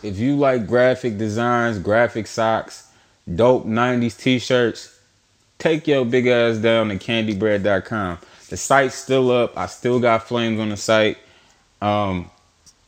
If 0.05 0.19
you 0.19 0.35
like 0.35 0.67
graphic 0.67 1.17
designs, 1.17 1.79
graphic 1.79 2.27
socks, 2.27 2.88
dope 3.33 3.65
90s 3.65 4.15
t-shirts, 4.19 5.00
take 5.57 5.88
your 5.88 6.05
big 6.05 6.27
ass 6.27 6.57
down 6.57 6.89
to 6.89 6.97
candybread.com. 6.97 8.19
The 8.50 8.57
site's 8.57 8.93
still 8.93 9.31
up. 9.31 9.57
I 9.57 9.65
still 9.65 10.00
got 10.00 10.27
flames 10.27 10.59
on 10.59 10.69
the 10.69 10.77
site. 10.77 11.17
Um, 11.81 12.29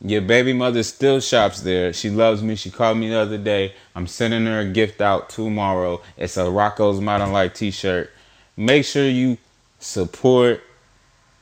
your 0.00 0.20
baby 0.20 0.52
mother 0.52 0.84
still 0.84 1.18
shops 1.18 1.62
there. 1.62 1.92
She 1.92 2.08
loves 2.08 2.40
me. 2.40 2.54
She 2.54 2.70
called 2.70 2.98
me 2.98 3.08
the 3.08 3.18
other 3.18 3.36
day. 3.36 3.74
I'm 3.96 4.06
sending 4.06 4.46
her 4.46 4.60
a 4.60 4.68
gift 4.68 5.00
out 5.00 5.28
tomorrow. 5.28 6.00
It's 6.16 6.36
a 6.36 6.44
Rocko's 6.44 7.00
Modern 7.00 7.32
Life 7.32 7.54
t-shirt. 7.54 8.12
Make 8.56 8.84
sure 8.84 9.08
you 9.08 9.38
support, 9.80 10.62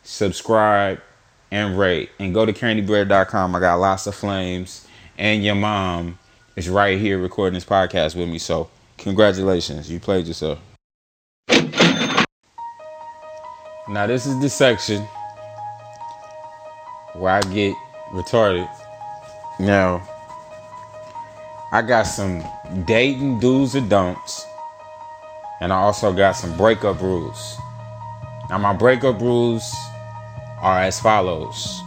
subscribe, 0.02 1.02
and 1.50 1.78
rate. 1.78 2.09
And 2.18 2.33
go 2.33 2.47
to 2.47 2.52
candybread.com. 2.54 3.54
I 3.54 3.61
got 3.61 3.75
lots 3.75 4.06
of 4.06 4.14
flames 4.14 4.87
and 5.19 5.45
your 5.45 5.55
mom 5.55 6.19
is 6.57 6.69
right 6.69 6.99
here 6.99 7.19
recording 7.19 7.55
this 7.55 7.65
podcast 7.65 8.15
with 8.17 8.29
me. 8.29 8.39
So, 8.39 8.69
congratulations, 8.99 9.91
you 9.91 10.01
played 10.01 10.27
yourself. 10.27 10.59
Now, 13.89 14.07
this 14.07 14.27
is 14.27 14.41
the 14.41 14.49
section 14.49 15.03
where 17.15 17.33
I 17.33 17.41
get 17.43 17.75
retarded. 18.13 18.69
Now, 19.61 20.03
I 21.73 21.83
got 21.83 22.03
some 22.03 22.45
dating 22.85 23.41
do's 23.41 23.75
and 23.75 23.89
don'ts, 23.89 24.45
and 25.61 25.73
I 25.73 25.77
also 25.77 26.13
got 26.13 26.33
some 26.33 26.57
breakup 26.57 27.01
rules. 27.01 27.57
Now, 28.51 28.59
my 28.59 28.73
breakup 28.73 29.21
rules 29.21 29.73
are 30.61 30.81
as 30.81 31.01
follows. 31.01 31.83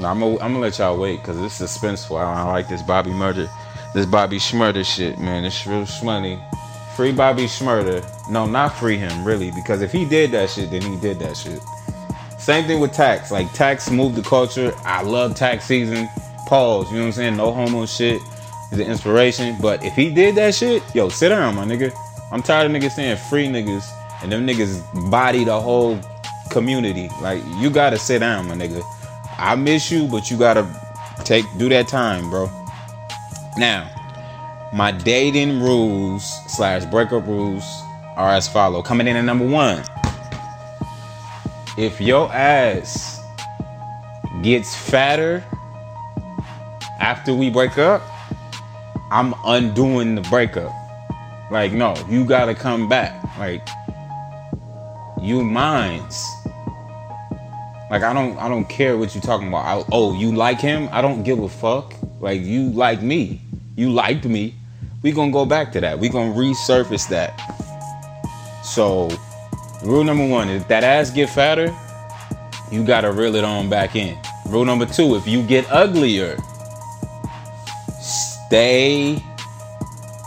No, 0.00 0.08
I'm 0.08 0.20
gonna, 0.20 0.58
let 0.58 0.78
y'all 0.78 0.96
wait 0.96 1.20
because 1.20 1.38
it's 1.38 1.60
suspenseful. 1.60 2.18
I, 2.18 2.40
I 2.40 2.42
like 2.44 2.68
this 2.68 2.82
Bobby 2.82 3.10
Murder, 3.10 3.48
this 3.94 4.06
Bobby 4.06 4.38
Shmurda 4.38 4.84
shit, 4.84 5.18
man. 5.18 5.44
It's 5.44 5.66
real 5.66 5.86
funny. 5.86 6.38
Free 6.94 7.12
Bobby 7.12 7.44
Shmurda. 7.44 8.04
No, 8.30 8.46
not 8.46 8.76
free 8.76 8.96
him, 8.96 9.24
really, 9.24 9.50
because 9.50 9.82
if 9.82 9.90
he 9.90 10.04
did 10.04 10.30
that 10.32 10.50
shit, 10.50 10.70
then 10.70 10.82
he 10.82 10.96
did 11.00 11.18
that 11.18 11.36
shit. 11.36 11.60
Same 12.38 12.64
thing 12.66 12.80
with 12.80 12.92
tax. 12.92 13.30
Like 13.30 13.52
tax 13.52 13.90
moved 13.90 14.16
the 14.16 14.22
culture. 14.22 14.72
I 14.84 15.02
love 15.02 15.34
tax 15.34 15.64
season. 15.64 16.08
Pause. 16.46 16.90
You 16.90 16.96
know 16.96 17.02
what 17.02 17.06
I'm 17.06 17.12
saying? 17.12 17.36
No 17.36 17.52
homo 17.52 17.84
shit. 17.84 18.20
Is 18.72 18.78
an 18.78 18.86
inspiration. 18.86 19.56
But 19.60 19.84
if 19.84 19.94
he 19.94 20.12
did 20.12 20.34
that 20.36 20.54
shit, 20.54 20.82
yo, 20.94 21.08
sit 21.08 21.30
down, 21.30 21.56
my 21.56 21.64
nigga. 21.64 21.92
I'm 22.30 22.42
tired 22.42 22.70
of 22.70 22.76
niggas 22.76 22.92
saying 22.92 23.16
free 23.30 23.46
niggas 23.46 23.84
and 24.22 24.30
them 24.30 24.46
niggas 24.46 25.10
body 25.10 25.44
the 25.44 25.58
whole 25.58 25.98
community. 26.50 27.10
Like 27.20 27.42
you 27.56 27.70
gotta 27.70 27.98
sit 27.98 28.20
down, 28.20 28.48
my 28.48 28.54
nigga. 28.54 28.82
I 29.38 29.54
miss 29.54 29.90
you, 29.90 30.06
but 30.06 30.30
you 30.30 30.36
gotta 30.36 30.66
take 31.24 31.44
do 31.58 31.68
that 31.68 31.88
time, 31.88 32.28
bro. 32.28 32.50
Now, 33.56 33.90
my 34.72 34.90
dating 34.92 35.62
rules 35.62 36.24
slash 36.46 36.84
breakup 36.84 37.26
rules 37.26 37.64
are 38.16 38.30
as 38.30 38.48
follow. 38.48 38.82
Coming 38.82 39.06
in 39.06 39.16
at 39.16 39.24
number 39.24 39.46
one. 39.46 39.84
If 41.76 42.00
your 42.00 42.30
ass 42.32 43.20
gets 44.42 44.74
fatter 44.74 45.44
after 47.00 47.32
we 47.32 47.50
break 47.50 47.78
up, 47.78 48.02
I'm 49.10 49.34
undoing 49.44 50.16
the 50.16 50.22
breakup. 50.22 50.72
Like, 51.50 51.72
no, 51.72 51.94
you 52.10 52.24
gotta 52.24 52.54
come 52.54 52.88
back. 52.88 53.22
Like, 53.38 53.66
you 55.20 55.42
minds. 55.42 56.37
Like 57.90 58.02
I 58.02 58.12
don't 58.12 58.36
I 58.38 58.48
don't 58.48 58.68
care 58.68 58.98
what 58.98 59.14
you're 59.14 59.22
talking 59.22 59.48
about. 59.48 59.64
I, 59.64 59.84
oh, 59.92 60.14
you 60.14 60.32
like 60.32 60.60
him? 60.60 60.88
I 60.92 61.00
don't 61.00 61.22
give 61.22 61.38
a 61.38 61.48
fuck. 61.48 61.94
Like 62.20 62.42
you 62.42 62.70
like 62.70 63.00
me. 63.00 63.40
You 63.76 63.90
liked 63.90 64.26
me. 64.26 64.54
We 65.02 65.12
gonna 65.12 65.32
go 65.32 65.46
back 65.46 65.72
to 65.72 65.80
that. 65.80 65.98
We 65.98 66.08
gonna 66.08 66.34
resurface 66.34 67.08
that. 67.08 67.38
So, 68.62 69.08
rule 69.82 70.04
number 70.04 70.26
one: 70.26 70.50
if 70.50 70.68
that 70.68 70.84
ass 70.84 71.10
get 71.10 71.30
fatter, 71.30 71.74
you 72.70 72.84
gotta 72.84 73.10
reel 73.10 73.34
it 73.36 73.44
on 73.44 73.70
back 73.70 73.96
in. 73.96 74.18
Rule 74.46 74.66
number 74.66 74.84
two: 74.84 75.14
if 75.14 75.26
you 75.26 75.42
get 75.42 75.64
uglier, 75.70 76.36
stay 78.02 79.22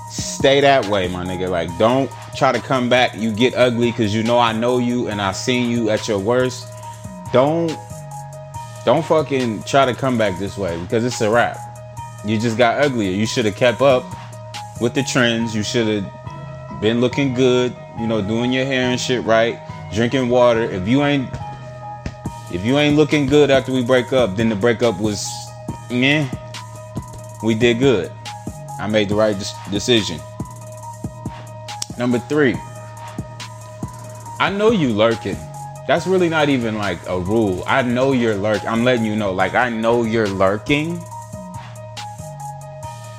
stay 0.10 0.62
that 0.62 0.88
way, 0.88 1.08
my 1.10 1.24
nigga. 1.24 1.48
Like 1.48 1.70
don't 1.77 2.10
try 2.36 2.51
to 2.51 2.60
come 2.60 2.89
back. 2.89 3.15
You 3.15 3.32
get 3.32 3.53
ugly 3.53 3.91
because 3.91 4.15
you 4.15 4.24
know 4.24 4.39
I 4.39 4.51
know 4.51 4.80
you 4.80 5.10
and 5.10 5.22
I 5.22 5.32
seen 5.32 5.70
you 5.70 5.91
at 5.91 6.08
your 6.08 6.18
worst 6.18 6.71
don't 7.34 7.76
don't 8.86 9.06
fucking 9.06 9.64
try 9.64 9.86
to 9.86 9.94
come 9.94 10.18
back 10.18 10.40
this 10.40 10.58
way 10.58 10.80
because 10.82 11.06
it's 11.06 11.22
a 11.22 11.30
wrap. 11.30 11.58
You 12.26 12.40
just 12.40 12.58
got 12.58 12.84
uglier. 12.84 13.12
You 13.12 13.26
should 13.26 13.46
have 13.46 13.56
kept 13.56 13.82
up 13.82 14.04
with 14.80 14.94
the 14.94 15.04
trends. 15.04 15.56
You 15.56 15.64
should 15.64 15.88
have 15.88 16.82
been 16.82 17.00
looking 17.00 17.34
good, 17.34 17.76
you 18.00 18.08
know, 18.08 18.22
doing 18.22 18.52
your 18.52 18.66
hair 18.66 18.90
and 18.90 19.00
shit 19.00 19.24
right, 19.24 19.60
drinking 19.94 20.30
water. 20.30 20.64
If 20.64 20.88
you 20.88 21.04
ain't 21.04 21.30
if 22.52 22.66
you 22.66 22.78
ain't 22.78 22.98
looking 22.98 23.28
good 23.28 23.50
after 23.50 23.72
we 23.72 23.84
break 23.84 24.12
up, 24.12 24.36
then 24.36 24.50
the 24.50 24.56
breakup 24.56 25.00
was 25.00 25.30
meh. 25.90 26.28
We 27.44 27.56
did 27.56 27.80
good. 27.80 28.12
I 28.80 28.88
made 28.88 29.10
the 29.10 29.16
right 29.16 29.36
decision. 29.72 30.20
Number 31.98 32.20
3. 32.20 32.56
I 34.40 34.50
know 34.50 34.72
you 34.72 34.90
lurking. 34.90 35.38
That's 35.88 36.06
really 36.06 36.30
not 36.30 36.50
even 36.50 36.78
like 36.78 37.00
a 37.08 37.20
rule. 37.20 37.64
I 37.66 37.82
know 37.82 38.12
you're 38.12 38.36
lurking. 38.36 38.68
I'm 38.68 38.84
letting 38.84 39.06
you 39.06 39.16
know, 39.16 39.32
like, 39.32 39.56
I 39.56 39.70
know 39.70 40.04
you're 40.04 40.28
lurking. 40.28 41.04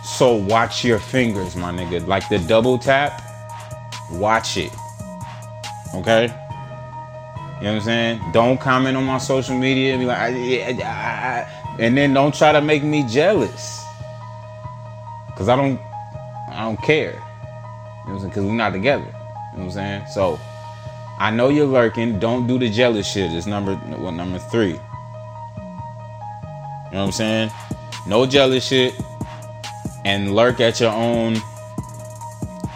So 0.04 0.35
watch 0.35 0.85
your 0.85 1.00
fingers, 1.00 1.57
my 1.57 1.73
nigga. 1.73 2.07
Like 2.07 2.28
the 2.28 2.38
double 2.38 2.78
tap, 2.78 3.21
watch 4.12 4.57
it. 4.57 4.73
Okay? 5.95 6.23
You 6.25 7.69
know 7.69 7.75
what 7.75 7.76
I'm 7.76 7.81
saying? 7.81 8.33
Don't 8.33 8.61
comment 8.61 8.97
on 8.97 9.04
my 9.04 9.19
social 9.19 9.57
media 9.57 9.92
and 9.92 10.00
be 10.00 10.07
like, 10.07 10.19
I, 10.19 10.83
I, 10.83 10.88
I, 10.88 11.76
and 11.78 11.97
then 11.97 12.14
don't 12.14 12.35
try 12.35 12.52
to 12.52 12.61
make 12.61 12.83
me 12.83 13.04
jealous. 13.09 13.83
Cause 15.37 15.49
I 15.49 15.57
don't, 15.57 15.81
I 16.50 16.62
don't 16.62 16.81
care. 16.83 17.12
You 17.12 17.19
know 17.19 17.23
what 17.23 18.12
I'm 18.12 18.19
saying? 18.21 18.33
Cause 18.33 18.45
we're 18.45 18.52
not 18.52 18.71
together. 18.71 19.04
You 19.04 19.11
know 19.11 19.19
what 19.52 19.62
I'm 19.64 19.71
saying? 19.71 20.07
So, 20.12 20.38
I 21.23 21.31
know 21.31 21.50
you're 21.50 21.67
lurking. 21.67 22.19
Don't 22.19 22.49
do 22.49 22.59
the 22.59 22.69
jealous 22.69 23.09
shit. 23.09 23.31
It's 23.31 23.47
number 23.47 23.76
what 23.76 24.11
number 24.11 24.41
three. 24.41 24.71
You 24.71 24.75
know 26.91 26.99
what 26.99 26.99
I'm 26.99 27.12
saying? 27.12 27.50
No 28.09 28.26
jealous 28.26 28.67
shit. 28.67 28.93
And 30.05 30.35
lurk 30.35 30.59
at 30.59 30.81
your 30.81 30.91
own 30.91 31.37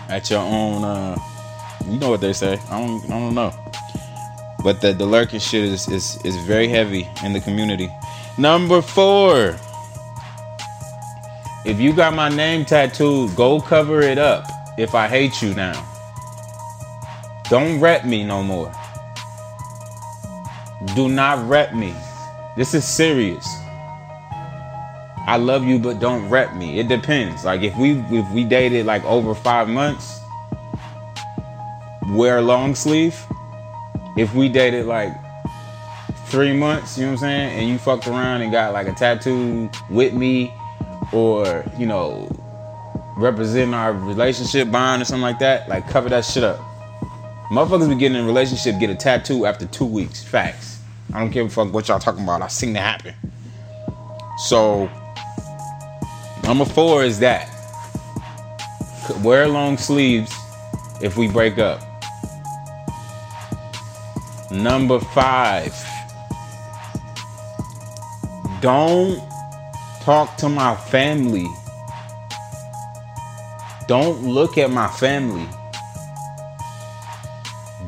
at 0.08 0.30
your 0.30 0.38
own 0.38 0.84
uh 0.84 1.18
you 1.86 1.98
know 1.98 2.10
what 2.10 2.20
they 2.20 2.32
say. 2.32 2.52
I 2.70 2.78
don't 2.78 3.04
I 3.06 3.18
don't 3.18 3.34
know. 3.34 3.52
But 4.62 4.80
the, 4.80 4.92
the 4.92 5.06
lurking 5.06 5.40
shit 5.40 5.64
is, 5.64 5.88
is 5.88 6.24
is 6.24 6.36
very 6.46 6.68
heavy 6.68 7.08
in 7.24 7.32
the 7.32 7.40
community. 7.40 7.90
Number 8.38 8.80
four. 8.80 9.56
If 11.64 11.80
you 11.80 11.92
got 11.92 12.14
my 12.14 12.28
name 12.28 12.64
tattooed, 12.64 13.34
go 13.34 13.60
cover 13.60 14.02
it 14.02 14.18
up 14.18 14.46
if 14.78 14.94
I 14.94 15.08
hate 15.08 15.42
you 15.42 15.52
now. 15.52 15.95
Don't 17.48 17.80
rep 17.80 18.04
me 18.04 18.24
no 18.24 18.42
more. 18.42 18.72
Do 20.94 21.08
not 21.08 21.48
rep 21.48 21.74
me. 21.74 21.94
This 22.56 22.74
is 22.74 22.84
serious. 22.84 23.46
I 25.28 25.36
love 25.38 25.64
you, 25.64 25.78
but 25.78 26.00
don't 26.00 26.28
rep 26.28 26.54
me. 26.54 26.78
It 26.78 26.88
depends. 26.88 27.44
Like 27.44 27.62
if 27.62 27.76
we 27.76 27.92
if 28.10 28.30
we 28.32 28.44
dated 28.44 28.86
like 28.86 29.04
over 29.04 29.34
five 29.34 29.68
months, 29.68 30.20
wear 32.10 32.40
long 32.40 32.74
sleeve. 32.74 33.16
If 34.16 34.34
we 34.34 34.48
dated 34.48 34.86
like 34.86 35.12
three 36.26 36.52
months, 36.52 36.96
you 36.96 37.04
know 37.04 37.12
what 37.12 37.18
I'm 37.18 37.20
saying, 37.20 37.58
and 37.58 37.68
you 37.68 37.78
fucked 37.78 38.06
around 38.06 38.42
and 38.42 38.50
got 38.50 38.72
like 38.72 38.88
a 38.88 38.92
tattoo 38.92 39.70
with 39.90 40.14
me, 40.14 40.52
or 41.12 41.64
you 41.78 41.86
know, 41.86 42.28
representing 43.16 43.74
our 43.74 43.92
relationship 43.92 44.70
bond 44.70 45.02
or 45.02 45.04
something 45.04 45.22
like 45.22 45.38
that, 45.40 45.68
like 45.68 45.88
cover 45.88 46.08
that 46.08 46.24
shit 46.24 46.44
up. 46.44 46.60
Motherfuckers 47.50 47.88
be 47.88 47.94
getting 47.94 48.18
in 48.18 48.24
a 48.24 48.26
relationship, 48.26 48.80
get 48.80 48.90
a 48.90 48.94
tattoo 48.94 49.46
after 49.46 49.66
two 49.66 49.84
weeks. 49.84 50.22
Facts. 50.22 50.80
I 51.14 51.20
don't 51.20 51.30
give 51.30 51.46
a 51.46 51.48
fuck 51.48 51.72
what 51.72 51.86
y'all 51.86 52.00
talking 52.00 52.24
about. 52.24 52.42
I 52.42 52.48
seen 52.48 52.72
that 52.72 53.00
happen. 53.02 53.14
So, 54.38 54.90
number 56.42 56.64
four 56.64 57.04
is 57.04 57.20
that. 57.20 57.48
Wear 59.22 59.46
long 59.46 59.78
sleeves 59.78 60.34
if 61.00 61.16
we 61.16 61.28
break 61.28 61.58
up. 61.58 61.80
Number 64.50 64.98
five. 64.98 65.72
Don't 68.60 69.22
talk 70.00 70.36
to 70.38 70.48
my 70.48 70.74
family. 70.74 71.46
Don't 73.86 74.22
look 74.24 74.58
at 74.58 74.70
my 74.70 74.88
family. 74.88 75.46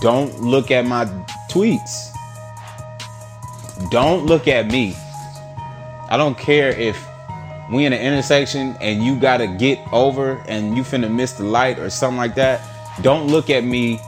Don't 0.01 0.41
look 0.41 0.71
at 0.71 0.87
my 0.87 1.07
tweets. 1.51 2.13
Don't 3.91 4.27
look 4.27 4.47
at 4.47 4.67
me. 4.67 4.95
I 6.11 6.17
don't 6.17 6.39
care 6.39 6.71
if 6.71 7.05
we 7.71 7.85
in 7.85 7.93
an 7.93 8.01
intersection 8.01 8.77
and 8.81 9.05
you 9.05 9.19
gotta 9.19 9.47
get 9.47 9.79
over 9.93 10.43
and 10.49 10.77
you 10.77 10.83
finna 10.83 11.13
miss 11.13 11.33
the 11.33 11.45
light 11.45 11.79
or 11.79 11.91
something 11.91 12.17
like 12.17 12.35
that. 12.37 12.61
Don't 13.03 13.29
look 13.29 13.51
at 13.51 13.65
me 13.65 14.01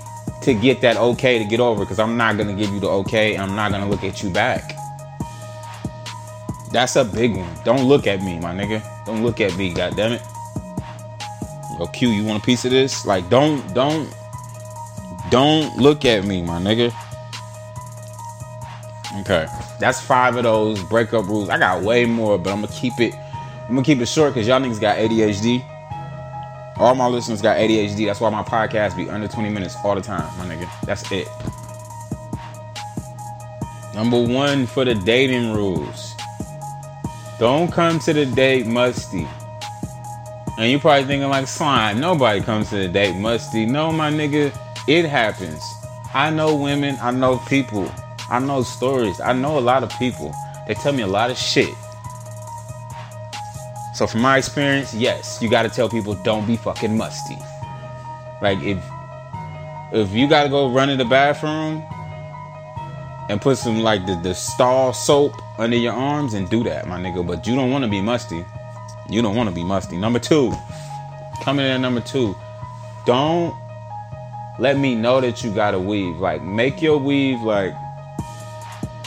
to 0.43 0.55
get 0.55 0.81
that 0.81 0.97
okay 0.97 1.39
to 1.39 1.45
get 1.45 1.61
over 1.61 1.85
because 1.85 1.99
I'm 1.99 2.17
not 2.17 2.39
gonna 2.39 2.55
give 2.55 2.71
you 2.71 2.81
the 2.81 2.89
okay. 2.89 3.37
I'm 3.37 3.55
not 3.55 3.71
gonna 3.71 3.89
look 3.89 4.05
at 4.05 4.23
you 4.23 4.31
back. 4.31 4.77
That's 6.73 6.97
a 6.97 7.05
big 7.05 7.37
one. 7.37 7.51
Don't 7.65 7.85
look 7.89 8.07
at 8.07 8.23
me, 8.23 8.39
my 8.39 8.55
nigga. 8.55 8.83
Don't 9.05 9.25
look 9.25 9.41
at 9.41 9.57
me, 9.57 9.75
God 9.75 9.97
damn 9.97 10.13
it. 10.13 10.23
Yo, 11.79 11.87
Q, 11.89 12.11
you 12.11 12.25
want 12.25 12.43
a 12.43 12.47
piece 12.47 12.65
of 12.65 12.71
this? 12.71 13.05
Like, 13.05 13.29
don't, 13.29 13.75
don't 13.75 14.09
don't 15.31 15.77
look 15.77 16.05
at 16.05 16.25
me, 16.25 16.43
my 16.43 16.59
nigga. 16.61 16.93
Okay, 19.21 19.47
that's 19.79 20.01
five 20.01 20.37
of 20.37 20.45
those 20.45 20.83
breakup 20.85 21.27
rules. 21.27 21.49
I 21.49 21.59
got 21.59 21.83
way 21.83 22.05
more, 22.05 22.39
but 22.39 22.53
I'm 22.53 22.63
gonna 22.63 22.73
keep 22.73 22.99
it. 23.01 23.15
I'm 23.63 23.75
gonna 23.75 23.83
keep 23.83 23.99
it 24.01 24.07
short 24.07 24.35
because 24.35 24.47
y'all 24.47 24.61
niggas 24.61 24.81
got 24.81 24.99
ADHD. 24.99 25.65
All 26.77 26.95
my 26.95 27.07
listeners 27.07 27.43
got 27.43 27.59
ADHD. 27.59 28.07
That's 28.07 28.21
why 28.21 28.31
my 28.31 28.43
podcast 28.43 28.97
be 28.97 29.11
under 29.11 29.29
20 29.29 29.51
minutes 29.51 29.77
all 29.85 29.95
the 29.95 30.01
time, 30.01 30.27
my 30.39 30.47
nigga. 30.47 30.69
That's 30.87 31.11
it. 31.13 31.29
Number 33.95 34.19
one 34.19 34.67
for 34.67 34.85
the 34.85 34.95
dating 34.95 35.53
rules. 35.53 36.15
Don't 37.39 37.71
come 37.71 37.99
to 38.01 38.13
the 38.13 38.27
date 38.27 38.67
musty. 38.67 39.27
And 40.59 40.71
you 40.71 40.79
probably 40.79 41.05
thinking 41.05 41.29
like 41.29 41.47
slime. 41.49 42.01
Nobody 42.01 42.41
comes 42.41 42.71
to 42.71 42.77
the 42.77 42.89
date 42.89 43.17
musty. 43.17 43.67
No, 43.67 43.91
my 43.91 44.11
nigga. 44.11 44.57
It 44.87 45.05
happens. 45.05 45.63
I 46.15 46.31
know 46.31 46.55
women, 46.57 46.97
I 47.01 47.11
know 47.11 47.39
people, 47.49 47.91
I 48.29 48.41
know 48.41 48.63
stories, 48.63 49.21
I 49.21 49.33
know 49.33 49.59
a 49.59 49.61
lot 49.61 49.83
of 49.83 49.91
people. 49.99 50.35
They 50.67 50.75
tell 50.75 50.93
me 50.93 51.03
a 51.03 51.07
lot 51.07 51.31
of 51.31 51.37
shit. 51.37 51.75
So 53.95 54.07
from 54.07 54.23
my 54.23 54.39
experience, 54.39 54.95
yes, 54.95 55.41
you 55.43 55.51
gotta 55.51 55.69
tell 55.69 55.89
people 55.89 56.15
don't 56.15 56.47
be 56.47 56.57
fucking 56.57 56.97
musty. 56.97 57.37
Like 58.41 58.59
if 58.63 58.83
if 59.93 60.11
you 60.13 60.29
gotta 60.29 60.49
go 60.49 60.71
run 60.71 60.89
in 60.89 60.99
the 60.99 61.05
bathroom 61.05 61.85
and 63.29 63.41
put 63.41 63.59
some 63.59 63.81
like 63.81 64.07
the, 64.07 64.17
the 64.17 64.35
stall 64.35 64.93
soap 64.93 65.35
under 65.59 65.77
your 65.77 65.93
arms 65.93 66.35
and 66.35 66.49
do 66.49 66.65
that, 66.65 66.89
my 66.89 66.99
nigga. 66.99 67.27
But 67.27 67.47
you 67.47 67.55
don't 67.55 67.71
wanna 67.71 67.89
be 67.89 68.01
musty. 68.01 68.45
You 69.11 69.21
don't 69.21 69.37
wanna 69.37 69.53
be 69.53 69.65
musty. 69.65 69.97
Number 69.97 70.19
two, 70.19 70.53
coming 71.43 71.67
in 71.67 71.73
at 71.73 71.81
number 71.81 72.01
two, 72.01 72.35
don't 73.05 73.55
let 74.61 74.77
me 74.79 74.95
know 74.95 75.23
that 75.23 75.43
you 75.43 75.51
got 75.51 75.75
a 75.75 75.79
weave. 75.79 76.19
Like 76.19 76.43
make 76.43 76.83
your 76.83 76.99
weave 76.99 77.41
like 77.41 77.75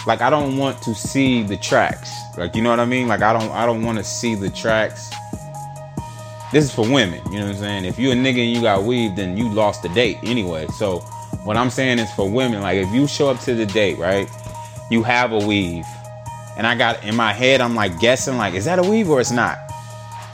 like 0.07 0.19
I 0.21 0.29
don't 0.29 0.57
want 0.57 0.81
to 0.81 0.95
see 0.95 1.43
the 1.43 1.55
tracks. 1.57 2.11
Like 2.37 2.55
you 2.55 2.63
know 2.63 2.71
what 2.71 2.79
I 2.79 2.85
mean? 2.85 3.07
Like 3.07 3.21
I 3.21 3.31
don't 3.31 3.51
I 3.51 3.65
don't 3.65 3.83
want 3.83 3.99
to 3.99 4.03
see 4.03 4.33
the 4.33 4.49
tracks. 4.49 5.11
This 6.51 6.65
is 6.65 6.73
for 6.73 6.87
women, 6.87 7.21
you 7.31 7.39
know 7.39 7.45
what 7.45 7.55
I'm 7.55 7.61
saying? 7.61 7.85
If 7.85 7.97
you 7.97 8.11
a 8.11 8.13
nigga 8.13 8.43
and 8.43 8.51
you 8.51 8.61
got 8.61 8.83
weave, 8.83 9.15
then 9.15 9.37
you 9.37 9.49
lost 9.49 9.81
the 9.81 9.89
date 9.89 10.17
anyway. 10.23 10.67
So 10.77 10.99
what 11.45 11.55
I'm 11.55 11.69
saying 11.69 11.99
is 11.99 12.11
for 12.13 12.29
women, 12.29 12.61
like 12.61 12.77
if 12.77 12.91
you 12.91 13.07
show 13.07 13.29
up 13.29 13.39
to 13.41 13.53
the 13.53 13.65
date, 13.65 13.97
right? 13.97 14.27
You 14.89 15.03
have 15.03 15.31
a 15.31 15.39
weave. 15.39 15.85
And 16.57 16.67
I 16.67 16.75
got 16.75 17.03
in 17.03 17.15
my 17.15 17.33
head, 17.33 17.61
I'm 17.61 17.73
like 17.73 17.99
guessing, 17.99 18.37
like, 18.37 18.53
is 18.53 18.65
that 18.65 18.77
a 18.77 18.83
weave 18.83 19.09
or 19.09 19.19
it's 19.19 19.31
not? 19.31 19.57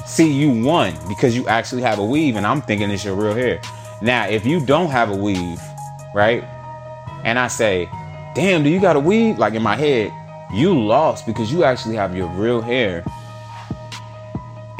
See, 0.05 0.29
you 0.29 0.49
won 0.65 0.93
because 1.08 1.36
you 1.36 1.47
actually 1.47 1.82
have 1.84 1.99
a 1.99 2.03
weave, 2.03 2.36
and 2.36 2.45
I'm 2.45 2.62
thinking 2.62 2.89
it's 2.89 3.05
your 3.05 3.15
real 3.15 3.34
hair. 3.34 3.62
Now, 4.01 4.27
if 4.27 4.45
you 4.45 4.65
don't 4.65 4.89
have 4.89 5.09
a 5.09 5.15
weave, 5.15 5.62
right? 6.13 6.43
And 7.23 7.38
I 7.38 7.47
say, 7.47 7.89
damn, 8.33 8.63
do 8.63 8.69
you 8.69 8.79
got 8.79 8.95
a 8.95 8.99
weave? 8.99 9.38
Like 9.38 9.53
in 9.53 9.62
my 9.62 9.75
head, 9.75 10.12
you 10.53 10.77
lost 10.77 11.25
because 11.25 11.51
you 11.51 11.63
actually 11.63 11.95
have 11.95 12.15
your 12.15 12.27
real 12.29 12.62
hair 12.62 13.03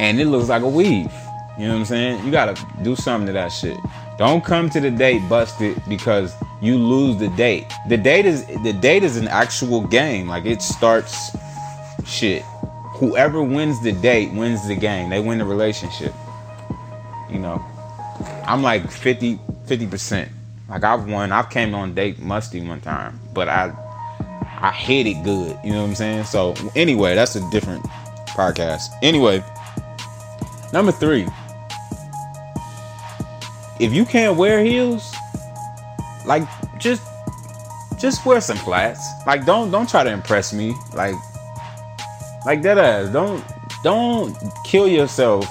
and 0.00 0.18
it 0.18 0.26
looks 0.26 0.48
like 0.48 0.62
a 0.62 0.68
weave. 0.68 1.12
You 1.58 1.66
know 1.66 1.74
what 1.74 1.80
I'm 1.80 1.84
saying? 1.84 2.24
You 2.24 2.30
gotta 2.30 2.60
do 2.82 2.96
something 2.96 3.26
to 3.26 3.32
that 3.34 3.48
shit. 3.48 3.76
Don't 4.16 4.42
come 4.42 4.70
to 4.70 4.80
the 4.80 4.90
date 4.90 5.20
busted 5.28 5.80
because 5.88 6.34
you 6.62 6.78
lose 6.78 7.18
the 7.18 7.28
date. 7.28 7.70
The 7.88 7.98
date 7.98 8.24
is 8.24 8.46
the 8.62 8.72
date 8.72 9.02
is 9.02 9.18
an 9.18 9.28
actual 9.28 9.86
game. 9.86 10.26
Like 10.26 10.46
it 10.46 10.62
starts 10.62 11.36
shit. 12.06 12.42
Whoever 12.94 13.42
wins 13.42 13.82
the 13.82 13.92
date 13.92 14.32
wins 14.32 14.66
the 14.66 14.74
game. 14.74 15.10
They 15.10 15.20
win 15.20 15.38
the 15.38 15.44
relationship. 15.44 16.14
You 17.28 17.38
know. 17.38 17.64
I'm 18.46 18.62
like 18.62 18.90
50 18.90 19.38
percent. 19.86 20.30
Like 20.68 20.84
I've 20.84 21.06
won. 21.06 21.32
I've 21.32 21.50
came 21.50 21.74
on 21.74 21.94
date 21.94 22.20
musty 22.20 22.60
one 22.60 22.80
time, 22.80 23.18
but 23.34 23.48
I 23.48 23.72
I 24.60 24.70
hit 24.72 25.06
it 25.06 25.22
good. 25.24 25.58
You 25.64 25.72
know 25.72 25.82
what 25.82 25.88
I'm 25.88 25.94
saying? 25.94 26.24
So 26.24 26.54
anyway, 26.76 27.14
that's 27.14 27.34
a 27.34 27.50
different 27.50 27.84
podcast. 28.28 28.82
Anyway, 29.02 29.42
number 30.72 30.92
three. 30.92 31.26
If 33.80 33.92
you 33.92 34.04
can't 34.04 34.36
wear 34.36 34.62
heels, 34.62 35.14
like 36.26 36.44
just 36.78 37.02
just 37.98 38.24
wear 38.24 38.40
some 38.40 38.58
flats. 38.58 39.04
Like 39.26 39.44
don't 39.44 39.70
don't 39.70 39.88
try 39.88 40.04
to 40.04 40.10
impress 40.10 40.52
me. 40.52 40.74
Like 40.94 41.16
like 42.46 42.62
that 42.62 42.78
ass. 42.78 43.08
Don't 43.12 43.42
don't 43.82 44.36
kill 44.64 44.86
yourself 44.86 45.46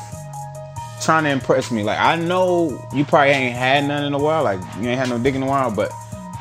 trying 1.04 1.24
to 1.24 1.30
impress 1.30 1.72
me. 1.72 1.84
Like 1.84 2.00
I 2.00 2.16
know 2.16 2.88
you 2.94 3.06
probably 3.06 3.32
ain't 3.32 3.56
had 3.56 3.86
none 3.86 4.04
in 4.04 4.14
a 4.14 4.20
while, 4.20 4.44
like 4.44 4.60
you 4.80 4.90
ain't 4.90 5.00
had 5.00 5.10
no 5.10 5.18
dick 5.18 5.36
in 5.36 5.44
a 5.44 5.48
while, 5.48 5.72
but 5.72 5.92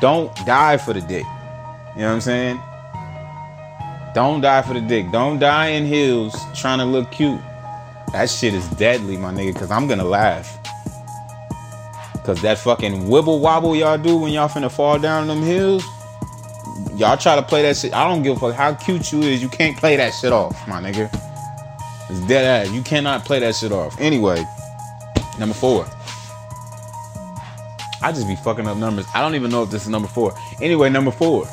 don't 0.01 0.33
die 0.45 0.77
for 0.77 0.93
the 0.93 1.01
dick. 1.01 1.25
You 1.95 2.01
know 2.01 2.07
what 2.07 2.13
I'm 2.15 2.21
saying? 2.21 2.61
Don't 4.13 4.41
die 4.41 4.61
for 4.61 4.73
the 4.73 4.81
dick. 4.81 5.11
Don't 5.11 5.39
die 5.39 5.67
in 5.67 5.85
heels 5.85 6.35
trying 6.55 6.79
to 6.79 6.85
look 6.85 7.11
cute. 7.11 7.39
That 8.11 8.29
shit 8.29 8.53
is 8.53 8.67
deadly, 8.69 9.17
my 9.17 9.31
nigga, 9.31 9.53
because 9.53 9.71
I'm 9.71 9.87
gonna 9.87 10.03
laugh. 10.03 10.57
Cause 12.23 12.41
that 12.41 12.57
fucking 12.59 13.03
wibble 13.03 13.39
wobble 13.39 13.75
y'all 13.75 13.97
do 13.97 14.17
when 14.17 14.31
y'all 14.31 14.49
finna 14.49 14.71
fall 14.71 14.99
down 14.99 15.27
them 15.27 15.41
hills, 15.41 15.83
y'all 16.95 17.17
try 17.17 17.35
to 17.35 17.41
play 17.41 17.61
that 17.63 17.77
shit. 17.77 17.93
I 17.93 18.07
don't 18.07 18.21
give 18.21 18.37
a 18.37 18.39
fuck 18.39 18.53
how 18.53 18.73
cute 18.73 19.11
you 19.11 19.21
is. 19.21 19.41
You 19.41 19.49
can't 19.49 19.75
play 19.77 19.95
that 19.95 20.13
shit 20.13 20.31
off, 20.31 20.67
my 20.67 20.81
nigga. 20.81 21.28
It's 22.09 22.19
dead 22.27 22.45
ass. 22.67 22.73
You 22.73 22.81
cannot 22.81 23.25
play 23.25 23.39
that 23.39 23.55
shit 23.55 23.71
off. 23.71 23.99
Anyway, 23.99 24.43
number 25.37 25.53
four. 25.53 25.85
I 28.01 28.11
just 28.11 28.27
be 28.27 28.35
fucking 28.37 28.67
up 28.67 28.77
numbers. 28.77 29.05
I 29.13 29.21
don't 29.21 29.35
even 29.35 29.51
know 29.51 29.63
if 29.63 29.71
this 29.71 29.83
is 29.83 29.89
number 29.89 30.07
four. 30.07 30.33
Anyway, 30.61 30.89
number 30.89 31.11
four. 31.11 31.45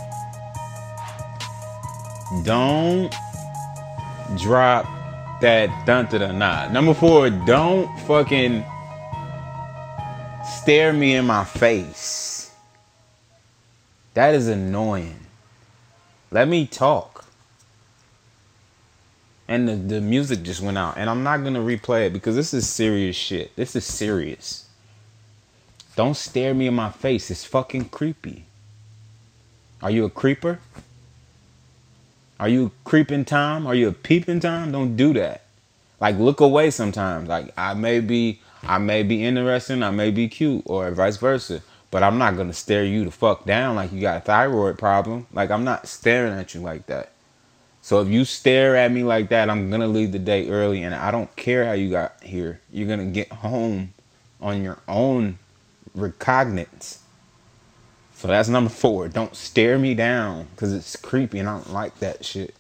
Don't 2.44 3.12
drop 4.36 4.86
that 5.40 5.86
dun 5.86 6.06
da 6.06 6.32
nah. 6.32 6.68
Number 6.68 6.94
four, 6.94 7.30
don't 7.30 7.88
fucking 8.00 8.64
stare 10.62 10.92
me 10.92 11.16
in 11.16 11.26
my 11.26 11.44
face. 11.44 12.50
That 14.14 14.34
is 14.34 14.48
annoying. 14.48 15.20
Let 16.30 16.48
me 16.48 16.66
talk. 16.66 17.15
And 19.48 19.68
the, 19.68 19.76
the 19.76 20.00
music 20.00 20.42
just 20.42 20.60
went 20.60 20.78
out. 20.78 20.96
And 20.96 21.08
I'm 21.08 21.22
not 21.22 21.44
gonna 21.44 21.60
replay 21.60 22.06
it 22.06 22.12
because 22.12 22.34
this 22.34 22.52
is 22.52 22.68
serious 22.68 23.16
shit. 23.16 23.54
This 23.56 23.76
is 23.76 23.84
serious. 23.84 24.66
Don't 25.94 26.16
stare 26.16 26.52
me 26.52 26.66
in 26.66 26.74
my 26.74 26.90
face. 26.90 27.30
It's 27.30 27.44
fucking 27.44 27.86
creepy. 27.86 28.44
Are 29.82 29.90
you 29.90 30.04
a 30.04 30.10
creeper? 30.10 30.58
Are 32.38 32.48
you 32.48 32.72
creeping 32.84 33.24
time? 33.24 33.66
Are 33.66 33.74
you 33.74 33.88
a 33.88 33.92
peeping 33.92 34.40
time? 34.40 34.72
Don't 34.72 34.96
do 34.96 35.14
that. 35.14 35.42
Like 36.00 36.18
look 36.18 36.40
away 36.40 36.70
sometimes. 36.70 37.28
Like 37.28 37.52
I 37.56 37.74
may 37.74 38.00
be 38.00 38.40
I 38.62 38.78
may 38.78 39.02
be 39.02 39.24
interesting, 39.24 39.82
I 39.82 39.90
may 39.90 40.10
be 40.10 40.28
cute, 40.28 40.62
or 40.66 40.90
vice 40.90 41.16
versa. 41.16 41.62
But 41.90 42.02
I'm 42.02 42.18
not 42.18 42.36
gonna 42.36 42.52
stare 42.52 42.84
you 42.84 43.04
the 43.04 43.10
fuck 43.10 43.44
down 43.46 43.76
like 43.76 43.92
you 43.92 44.00
got 44.00 44.18
a 44.18 44.20
thyroid 44.20 44.78
problem. 44.78 45.26
Like 45.32 45.50
I'm 45.50 45.64
not 45.64 45.88
staring 45.88 46.34
at 46.34 46.54
you 46.54 46.60
like 46.60 46.86
that. 46.86 47.12
So 47.86 48.00
if 48.00 48.08
you 48.08 48.24
stare 48.24 48.74
at 48.74 48.90
me 48.90 49.04
like 49.04 49.28
that, 49.28 49.48
I'm 49.48 49.70
gonna 49.70 49.86
leave 49.86 50.10
the 50.10 50.18
day 50.18 50.48
early, 50.48 50.82
and 50.82 50.92
I 50.92 51.12
don't 51.12 51.36
care 51.36 51.64
how 51.64 51.70
you 51.70 51.88
got 51.88 52.20
here. 52.20 52.60
You're 52.72 52.88
gonna 52.88 53.04
get 53.04 53.30
home 53.30 53.94
on 54.40 54.64
your 54.64 54.78
own 54.88 55.38
recognizance. 55.94 56.98
So 58.16 58.26
that's 58.26 58.48
number 58.48 58.70
four. 58.70 59.06
Don't 59.06 59.36
stare 59.36 59.78
me 59.78 59.94
down 59.94 60.48
because 60.50 60.72
it's 60.72 60.96
creepy 60.96 61.38
and 61.38 61.48
I 61.48 61.58
don't 61.58 61.72
like 61.72 61.96
that 62.00 62.24
shit. 62.24 62.56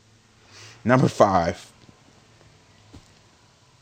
Number 0.84 1.08
five. 1.08 1.72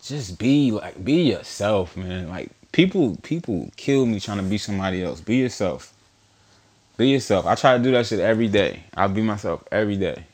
Just 0.02 0.38
be 0.38 0.70
like 0.70 1.04
be 1.04 1.24
yourself, 1.24 1.94
man. 1.94 2.30
Like 2.30 2.52
people 2.72 3.18
people 3.22 3.70
kill 3.76 4.07
me 4.07 4.18
trying 4.18 4.38
to 4.38 4.44
be 4.44 4.57
somebody 4.57 5.04
else. 5.04 5.20
Be 5.20 5.37
yourself. 5.37 5.92
Be 6.96 7.11
yourself. 7.11 7.44
I 7.44 7.54
try 7.54 7.76
to 7.76 7.83
do 7.83 7.90
that 7.90 8.07
shit 8.07 8.20
every 8.20 8.48
day. 8.48 8.85
I'll 8.96 9.11
be 9.11 9.20
myself 9.20 9.62
every 9.70 9.98
day. 9.98 10.24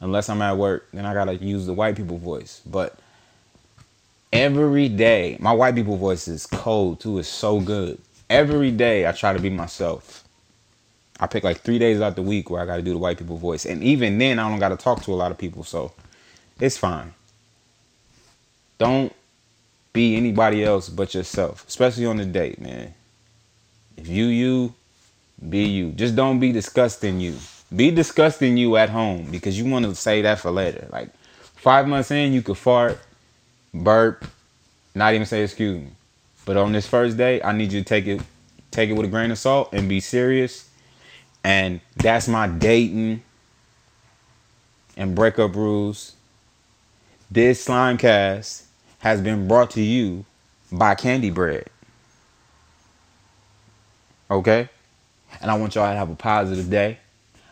Unless 0.00 0.28
I'm 0.28 0.42
at 0.42 0.56
work, 0.56 0.88
then 0.92 1.06
I 1.06 1.14
gotta 1.14 1.36
use 1.36 1.66
the 1.66 1.72
white 1.72 1.96
people 1.96 2.18
voice. 2.18 2.60
But 2.66 2.98
every 4.32 4.88
day, 4.88 5.36
my 5.40 5.52
white 5.52 5.74
people 5.74 5.96
voice 5.96 6.28
is 6.28 6.46
cold 6.46 7.00
too. 7.00 7.18
It's 7.18 7.28
so 7.28 7.60
good. 7.60 7.98
Every 8.28 8.70
day 8.70 9.06
I 9.06 9.12
try 9.12 9.32
to 9.32 9.38
be 9.38 9.50
myself. 9.50 10.24
I 11.18 11.26
pick 11.26 11.44
like 11.44 11.60
three 11.60 11.78
days 11.78 12.00
out 12.00 12.16
the 12.16 12.22
week 12.22 12.50
where 12.50 12.60
I 12.60 12.66
got 12.66 12.76
to 12.76 12.82
do 12.82 12.92
the 12.92 12.98
white 12.98 13.18
people 13.18 13.38
voice, 13.38 13.64
and 13.64 13.82
even 13.82 14.18
then 14.18 14.38
I 14.38 14.48
don't 14.48 14.58
got 14.58 14.68
to 14.68 14.76
talk 14.76 15.02
to 15.04 15.12
a 15.12 15.16
lot 15.16 15.30
of 15.30 15.38
people, 15.38 15.64
so 15.64 15.92
it's 16.60 16.76
fine. 16.76 17.14
Don't 18.78 19.14
be 19.94 20.16
anybody 20.16 20.62
else 20.62 20.90
but 20.90 21.14
yourself, 21.14 21.66
especially 21.66 22.04
on 22.04 22.18
the 22.18 22.26
date, 22.26 22.60
man. 22.60 22.92
If 23.96 24.08
you 24.08 24.26
you, 24.26 24.74
be 25.48 25.64
you. 25.64 25.92
Just 25.92 26.14
don't 26.14 26.38
be 26.38 26.52
disgusting 26.52 27.18
you. 27.20 27.36
Be 27.74 27.90
disgusting 27.90 28.56
you 28.56 28.76
at 28.76 28.90
home 28.90 29.28
because 29.30 29.58
you 29.58 29.70
want 29.70 29.84
to 29.84 29.94
say 29.94 30.22
that 30.22 30.38
for 30.38 30.50
later. 30.50 30.88
Like 30.90 31.10
five 31.54 31.88
months 31.88 32.10
in, 32.10 32.32
you 32.32 32.42
could 32.42 32.58
fart, 32.58 32.98
burp, 33.74 34.24
not 34.94 35.14
even 35.14 35.26
say 35.26 35.42
excuse 35.42 35.80
me. 35.80 35.90
But 36.44 36.56
on 36.56 36.72
this 36.72 36.86
first 36.86 37.16
day, 37.16 37.42
I 37.42 37.52
need 37.52 37.72
you 37.72 37.80
to 37.80 37.84
take 37.84 38.06
it, 38.06 38.20
take 38.70 38.88
it 38.88 38.92
with 38.92 39.06
a 39.06 39.08
grain 39.08 39.30
of 39.32 39.38
salt 39.38 39.72
and 39.72 39.88
be 39.88 40.00
serious 40.00 40.70
and 41.46 41.80
that's 41.94 42.26
my 42.26 42.48
dating 42.48 43.22
and 44.96 45.14
breakup 45.14 45.54
rules. 45.54 46.16
This 47.30 47.62
slime 47.62 47.98
cast 47.98 48.64
has 48.98 49.20
been 49.20 49.46
brought 49.46 49.70
to 49.70 49.80
you 49.80 50.24
by 50.72 50.96
Candy 50.96 51.30
Bread. 51.30 51.70
Okay? 54.28 54.68
And 55.40 55.52
I 55.52 55.56
want 55.56 55.76
y'all 55.76 55.88
to 55.88 55.96
have 55.96 56.10
a 56.10 56.16
positive 56.16 56.68
day. 56.68 56.98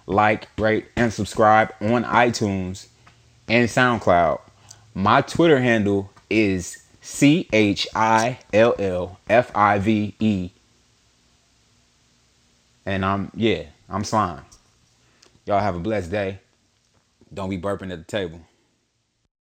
Like, 0.07 0.49
rate, 0.59 0.87
and 0.97 1.12
subscribe 1.12 1.73
on 1.81 2.05
iTunes 2.05 2.88
and 3.49 3.69
SoundCloud. 3.69 4.40
My 4.95 5.23
Twitter 5.23 5.61
handle 5.61 6.11
is 6.29 6.83
C 7.01 7.49
H 7.53 7.88
I 7.95 8.38
L 8.53 8.75
L 8.79 9.19
F 9.29 9.51
I 9.55 9.79
V 9.79 10.14
E. 10.19 10.51
And 12.87 13.05
I'm, 13.05 13.31
yeah. 13.35 13.64
I'm 13.88 14.05
slime. 14.05 14.45
Y'all 15.47 15.61
have 15.61 15.77
a 15.77 15.81
blessed 15.81 16.11
day. 16.11 16.38
Don't 17.33 17.51
be 17.51 17.59
burping 17.59 17.93
at 17.93 17.99
the 17.99 18.05
table. 18.05 18.40